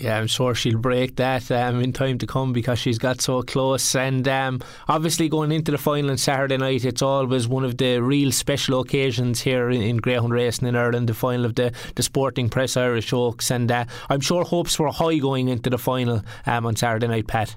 Yeah, 0.00 0.16
I'm 0.16 0.28
sure 0.28 0.54
she'll 0.54 0.78
break 0.78 1.16
that 1.16 1.50
um, 1.50 1.80
in 1.80 1.92
time 1.92 2.18
to 2.18 2.26
come 2.26 2.52
because 2.52 2.78
she's 2.78 2.98
got 2.98 3.20
so 3.20 3.42
close. 3.42 3.96
And 3.96 4.28
um, 4.28 4.60
obviously, 4.86 5.28
going 5.28 5.50
into 5.50 5.72
the 5.72 5.78
final 5.78 6.12
on 6.12 6.18
Saturday 6.18 6.56
night, 6.56 6.84
it's 6.84 7.02
always 7.02 7.48
one 7.48 7.64
of 7.64 7.78
the 7.78 7.98
real 7.98 8.30
special 8.30 8.78
occasions 8.78 9.40
here 9.40 9.68
in, 9.70 9.82
in 9.82 9.96
Greyhound 9.96 10.32
Racing 10.32 10.68
in 10.68 10.76
Ireland, 10.76 11.08
the 11.08 11.14
final 11.14 11.44
of 11.44 11.56
the, 11.56 11.72
the 11.96 12.04
Sporting 12.04 12.48
Press 12.48 12.76
Irish 12.76 13.12
Oaks. 13.12 13.50
And 13.50 13.72
uh, 13.72 13.86
I'm 14.08 14.20
sure 14.20 14.44
hopes 14.44 14.78
were 14.78 14.92
high 14.92 15.18
going 15.18 15.48
into 15.48 15.68
the 15.68 15.78
final 15.78 16.22
um, 16.46 16.64
on 16.64 16.76
Saturday 16.76 17.08
night, 17.08 17.26
Pat. 17.26 17.56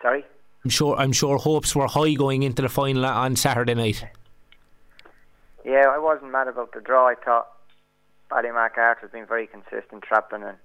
Sorry? 0.00 0.24
I'm 0.64 0.70
sure, 0.70 0.96
I'm 0.96 1.12
sure 1.12 1.36
hopes 1.36 1.76
were 1.76 1.88
high 1.88 2.14
going 2.14 2.42
into 2.42 2.62
the 2.62 2.70
final 2.70 3.04
on 3.04 3.36
Saturday 3.36 3.74
night. 3.74 4.02
Yeah, 5.62 5.88
I 5.90 5.98
wasn't 5.98 6.32
mad 6.32 6.48
about 6.48 6.72
the 6.72 6.80
draw. 6.80 7.08
I 7.08 7.16
thought 7.16 7.48
Ballymac 8.32 8.78
Art 8.78 8.98
has 9.02 9.10
been 9.10 9.26
very 9.26 9.46
consistent 9.46 10.02
trapping 10.02 10.42
and 10.42 10.56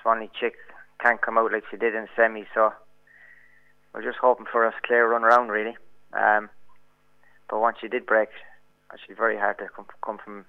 Swanee 0.00 0.30
Chick 0.40 0.54
can't 1.02 1.20
come 1.20 1.36
out 1.36 1.52
like 1.52 1.64
she 1.70 1.76
did 1.76 1.94
in 1.94 2.08
semi 2.16 2.46
so 2.54 2.72
we're 3.92 4.02
just 4.02 4.18
hoping 4.18 4.46
for 4.50 4.66
a 4.66 4.72
clear 4.86 5.06
run 5.10 5.22
around 5.22 5.48
really. 5.48 5.76
Um, 6.14 6.48
but 7.50 7.60
once 7.60 7.76
she 7.80 7.88
did 7.88 8.06
break 8.06 8.30
actually 8.90 9.16
very 9.16 9.36
hard 9.36 9.58
to 9.58 9.68
come, 9.68 9.84
come 10.02 10.18
from 10.24 10.46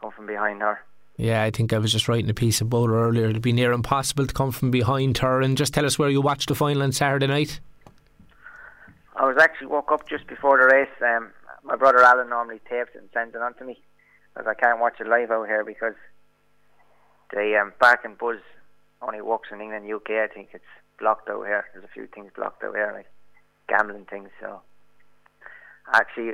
come 0.00 0.10
from 0.10 0.26
behind 0.26 0.62
her. 0.62 0.80
Yeah, 1.16 1.44
I 1.44 1.52
think 1.52 1.72
I 1.72 1.78
was 1.78 1.92
just 1.92 2.08
writing 2.08 2.28
a 2.28 2.34
piece 2.34 2.60
about 2.60 2.88
her 2.88 3.08
earlier. 3.08 3.26
It'd 3.26 3.40
be 3.40 3.52
near 3.52 3.70
impossible 3.70 4.26
to 4.26 4.34
come 4.34 4.50
from 4.50 4.72
behind 4.72 5.18
her. 5.18 5.40
And 5.40 5.56
just 5.56 5.72
tell 5.72 5.86
us 5.86 5.96
where 5.96 6.10
you 6.10 6.20
watched 6.20 6.48
the 6.48 6.56
final 6.56 6.82
on 6.82 6.90
Saturday 6.90 7.28
night. 7.28 7.60
I 9.14 9.24
was 9.24 9.36
actually 9.38 9.68
woke 9.68 9.92
up 9.92 10.08
just 10.08 10.26
before 10.26 10.58
the 10.58 10.66
race. 10.66 10.88
Um, 11.00 11.30
my 11.62 11.76
brother 11.76 12.02
Alan 12.02 12.30
normally 12.30 12.60
tapes 12.68 12.90
it 12.96 12.98
and 12.98 13.08
sends 13.14 13.36
it 13.36 13.40
on 13.40 13.54
to 13.54 13.64
me 13.64 13.78
I 14.36 14.54
can't 14.54 14.80
watch 14.80 15.00
it 15.00 15.06
live 15.06 15.30
out 15.30 15.46
here 15.46 15.64
because 15.64 15.94
the 17.32 17.58
um, 17.60 17.72
Bark 17.80 18.00
and 18.04 18.18
Buzz 18.18 18.40
only 19.00 19.20
works 19.20 19.48
in 19.52 19.60
England, 19.60 19.90
UK. 19.92 20.10
I 20.10 20.26
think 20.32 20.48
it's 20.52 20.64
blocked 20.98 21.28
out 21.28 21.46
here. 21.46 21.64
There's 21.72 21.84
a 21.84 21.88
few 21.88 22.06
things 22.06 22.32
blocked 22.34 22.62
out 22.64 22.74
here, 22.74 22.92
like 22.94 23.10
gambling 23.68 24.06
things. 24.06 24.30
So 24.40 24.60
actually, 25.92 26.32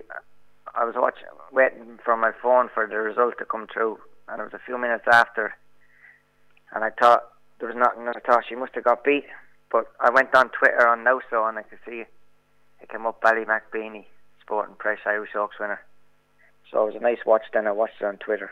I 0.74 0.84
was 0.84 0.94
watching, 0.96 1.26
waiting 1.52 1.98
for 2.04 2.16
my 2.16 2.32
phone 2.42 2.68
for 2.72 2.86
the 2.86 2.96
result 2.96 3.38
to 3.38 3.44
come 3.44 3.66
through, 3.72 3.98
and 4.28 4.40
it 4.40 4.44
was 4.44 4.54
a 4.54 4.64
few 4.64 4.78
minutes 4.78 5.04
after, 5.10 5.54
and 6.72 6.84
I 6.84 6.90
thought 6.90 7.22
there 7.58 7.68
was 7.68 7.76
nothing. 7.76 8.08
I 8.08 8.20
thought 8.20 8.44
she 8.48 8.54
must 8.54 8.74
have 8.74 8.84
got 8.84 9.04
beat, 9.04 9.26
but 9.70 9.86
I 10.00 10.10
went 10.10 10.34
on 10.34 10.50
Twitter 10.50 10.88
on 10.88 11.04
Now 11.04 11.20
So, 11.30 11.46
and 11.46 11.58
I 11.58 11.62
could 11.62 11.78
see 11.86 12.04
it 12.80 12.88
came 12.88 13.06
up 13.06 13.20
Ballymac 13.20 13.62
Beanie, 13.74 14.06
Sporting 14.40 14.74
Press 14.76 14.98
Irish 15.06 15.34
Oaks 15.36 15.58
winner. 15.60 15.80
So 16.70 16.83
it 16.83 16.87
was 16.87 16.94
a 16.94 17.00
nice 17.00 17.18
watch. 17.26 17.42
Then 17.52 17.66
I 17.66 17.72
watched 17.72 18.00
it 18.00 18.04
on 18.04 18.16
Twitter. 18.18 18.50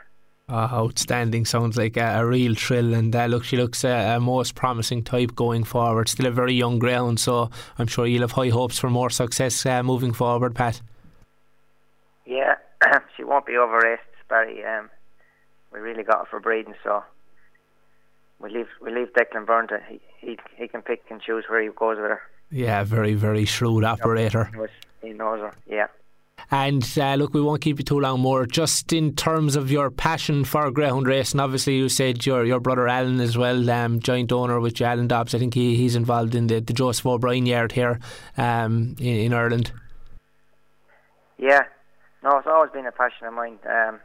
Oh, 0.50 0.54
outstanding! 0.54 1.44
Sounds 1.44 1.76
like 1.76 1.98
a, 1.98 2.20
a 2.20 2.26
real 2.26 2.54
thrill, 2.54 2.94
and 2.94 3.14
uh, 3.14 3.26
look, 3.26 3.44
she 3.44 3.58
looks 3.58 3.84
a, 3.84 4.16
a, 4.16 4.20
most 4.20 4.54
promising 4.54 5.04
type 5.04 5.34
going 5.34 5.62
forward. 5.62 6.08
Still 6.08 6.26
a 6.26 6.30
very 6.30 6.54
young 6.54 6.78
ground, 6.78 7.20
so 7.20 7.50
I'm 7.76 7.86
sure 7.86 8.06
you'll 8.06 8.22
have 8.22 8.32
high 8.32 8.48
hopes 8.48 8.78
for 8.78 8.88
more 8.88 9.10
success 9.10 9.66
uh, 9.66 9.82
moving 9.82 10.14
forward, 10.14 10.54
Pat. 10.54 10.80
Yeah, 12.24 12.54
she 13.16 13.24
won't 13.24 13.44
be 13.44 13.52
overraced, 13.52 13.98
Barry. 14.30 14.64
Um, 14.64 14.88
we 15.70 15.80
really 15.80 16.02
got 16.02 16.20
her 16.20 16.26
for 16.30 16.40
breeding, 16.40 16.74
so 16.82 17.04
we 18.40 18.48
leave 18.48 18.68
we 18.80 18.90
leave 18.90 19.12
Declan 19.12 19.44
Byrne 19.44 19.68
to 19.68 19.80
he, 19.86 20.00
he 20.18 20.38
he 20.56 20.66
can 20.66 20.80
pick 20.80 21.02
and 21.10 21.20
choose 21.20 21.44
where 21.48 21.60
he 21.60 21.68
goes 21.68 21.98
with 21.98 22.06
her. 22.06 22.22
Yeah, 22.50 22.84
very 22.84 23.12
very 23.12 23.44
shrewd 23.44 23.84
operator. 23.84 24.50
He 25.02 25.12
knows 25.12 25.40
her. 25.40 25.54
Yeah. 25.66 25.88
And 26.50 26.82
uh, 26.98 27.14
look, 27.16 27.34
we 27.34 27.42
won't 27.42 27.60
keep 27.60 27.78
you 27.78 27.84
too 27.84 28.00
long 28.00 28.20
more. 28.20 28.46
Just 28.46 28.92
in 28.92 29.14
terms 29.14 29.54
of 29.54 29.70
your 29.70 29.90
passion 29.90 30.44
for 30.44 30.70
greyhound 30.70 31.06
racing, 31.06 31.40
obviously 31.40 31.76
you 31.76 31.90
said 31.90 32.24
your 32.24 32.44
your 32.44 32.58
brother 32.58 32.88
Alan 32.88 33.20
as 33.20 33.36
well, 33.36 33.68
um, 33.70 34.00
joint 34.00 34.32
owner 34.32 34.58
with 34.58 34.80
Alan 34.80 35.08
Dobbs. 35.08 35.34
I 35.34 35.38
think 35.38 35.52
he, 35.52 35.76
he's 35.76 35.94
involved 35.94 36.34
in 36.34 36.46
the, 36.46 36.60
the 36.60 36.72
Joseph 36.72 37.04
O'Brien 37.04 37.44
yard 37.44 37.72
here 37.72 38.00
um, 38.38 38.96
in, 38.98 39.16
in, 39.16 39.34
Ireland. 39.34 39.72
Yeah, 41.36 41.64
no, 42.22 42.38
it's 42.38 42.46
always 42.46 42.70
been 42.72 42.86
a 42.86 42.92
passion 42.92 43.26
of 43.26 43.34
mine. 43.34 43.58
Um, 43.68 44.00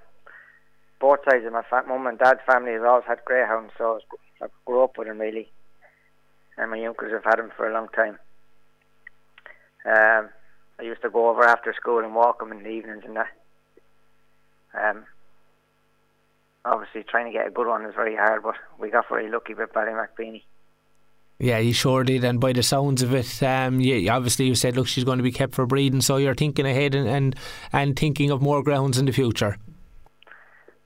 both 0.99 1.19
sides 1.29 1.45
of 1.45 1.53
my 1.53 1.63
fa- 1.69 1.85
mum 1.87 2.07
and 2.07 2.19
dad's 2.19 2.41
family 2.45 2.73
have 2.73 2.83
always 2.83 3.05
had 3.07 3.23
greyhounds, 3.23 3.71
so 3.77 3.99
I 4.41 4.47
grew 4.65 4.83
up 4.83 4.97
with 4.97 5.07
them 5.07 5.19
really, 5.19 5.49
and 6.57 6.71
my 6.71 6.83
uncles 6.85 7.11
have 7.13 7.23
had 7.23 7.39
them 7.39 7.51
for 7.55 7.69
a 7.69 7.73
long 7.73 7.87
time. 7.95 8.19
Um, 9.85 10.29
I 10.79 10.83
used 10.83 11.01
to 11.01 11.09
go 11.09 11.29
over 11.29 11.43
after 11.43 11.73
school 11.73 12.03
and 12.03 12.15
walk 12.15 12.39
them 12.39 12.51
in 12.51 12.63
the 12.63 12.69
evenings 12.69 13.03
and 13.05 13.15
that. 13.15 13.27
Um, 14.73 15.05
obviously, 16.65 17.03
trying 17.03 17.27
to 17.27 17.31
get 17.31 17.47
a 17.47 17.51
good 17.51 17.67
one 17.67 17.85
is 17.85 17.95
very 17.95 18.15
hard, 18.15 18.43
but 18.43 18.55
we 18.79 18.89
got 18.89 19.07
very 19.09 19.29
lucky 19.29 19.53
with 19.53 19.71
Ballymac 19.71 20.09
Beanie. 20.19 20.43
Yeah, 21.39 21.57
you 21.57 21.73
sure 21.73 22.03
did. 22.03 22.23
And 22.23 22.39
by 22.39 22.53
the 22.53 22.63
sounds 22.63 23.01
of 23.01 23.13
it, 23.13 23.43
um, 23.43 23.79
you, 23.79 24.09
obviously 24.09 24.45
you 24.45 24.55
said, 24.55 24.75
look, 24.75 24.87
she's 24.87 25.03
going 25.03 25.17
to 25.17 25.23
be 25.23 25.31
kept 25.31 25.53
for 25.53 25.65
breeding. 25.65 26.01
So 26.01 26.17
you're 26.17 26.35
thinking 26.35 26.65
ahead 26.65 26.95
and, 26.95 27.07
and, 27.07 27.35
and 27.71 27.97
thinking 27.97 28.31
of 28.31 28.41
more 28.41 28.63
grounds 28.63 28.97
in 28.97 29.05
the 29.05 29.11
future. 29.11 29.57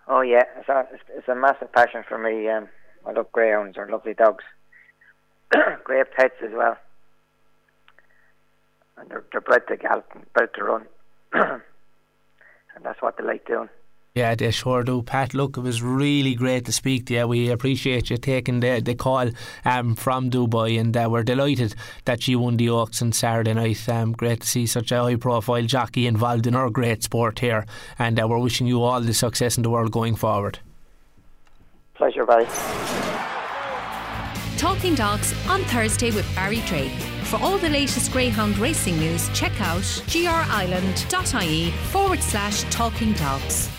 Oh 0.07 0.21
yeah, 0.21 0.43
it's 0.57 0.69
a, 0.69 0.87
it's 1.15 1.27
a 1.27 1.35
massive 1.35 1.71
passion 1.73 2.03
for 2.07 2.17
me. 2.17 2.49
Um, 2.49 2.69
I 3.05 3.11
love 3.11 3.31
greyhounds; 3.31 3.75
they're 3.75 3.89
lovely 3.89 4.13
dogs. 4.13 4.43
Great 5.83 6.11
pets 6.13 6.35
as 6.43 6.51
well, 6.53 6.77
and 8.97 9.09
they're, 9.09 9.23
they're 9.31 9.41
bred 9.41 9.67
to 9.67 9.77
gallop, 9.77 10.05
bred 10.33 10.49
to 10.55 10.63
run, 10.63 10.85
and 11.33 11.61
that's 12.83 13.01
what 13.01 13.17
they 13.17 13.23
like 13.23 13.45
doing. 13.47 13.69
Yeah, 14.17 14.33
they 14.33 14.49
sure 14.49 14.83
do. 14.83 15.03
Pat, 15.03 15.35
look, 15.35 15.57
it 15.57 15.59
was 15.59 15.83
really 15.83 16.33
great 16.33 16.65
to 16.65 16.71
speak 16.71 17.05
to 17.05 17.13
you. 17.13 17.27
We 17.27 17.51
appreciate 17.51 18.09
you 18.09 18.17
taking 18.17 18.61
the, 18.61 18.81
the 18.83 18.95
call 18.95 19.29
um, 19.63 19.93
from 19.93 20.31
Dubai 20.31 20.79
and 20.79 20.97
uh, 20.97 21.07
we're 21.07 21.21
delighted 21.21 21.75
that 22.05 22.27
you 22.27 22.39
won 22.39 22.57
the 22.57 22.69
Oaks 22.69 23.03
on 23.03 23.11
Saturday 23.11 23.53
night. 23.53 23.87
Um, 23.87 24.13
great 24.13 24.41
to 24.41 24.47
see 24.47 24.65
such 24.65 24.91
a 24.91 25.03
high 25.03 25.17
profile 25.17 25.65
jockey 25.65 26.07
involved 26.07 26.47
in 26.47 26.55
our 26.55 26.71
great 26.71 27.03
sport 27.03 27.37
here 27.37 27.67
and 27.99 28.19
uh, 28.19 28.27
we're 28.27 28.39
wishing 28.39 28.65
you 28.65 28.81
all 28.81 29.01
the 29.01 29.13
success 29.13 29.55
in 29.55 29.61
the 29.61 29.69
world 29.69 29.91
going 29.91 30.15
forward. 30.15 30.57
Pleasure, 31.93 32.25
Barry. 32.25 32.47
Talking 34.57 34.95
Dogs 34.95 35.35
on 35.47 35.61
Thursday 35.65 36.09
with 36.09 36.25
Barry 36.33 36.61
Drake. 36.65 37.16
For 37.29 37.35
all 37.41 37.57
the 37.57 37.69
latest 37.69 38.13
Greyhound 38.13 38.57
racing 38.57 38.97
news, 38.99 39.27
check 39.33 39.51
out 39.59 39.81
grireland.ie 40.07 41.71
forward 41.91 42.23
slash 42.23 42.63
talking 42.71 43.11
dogs. 43.13 43.69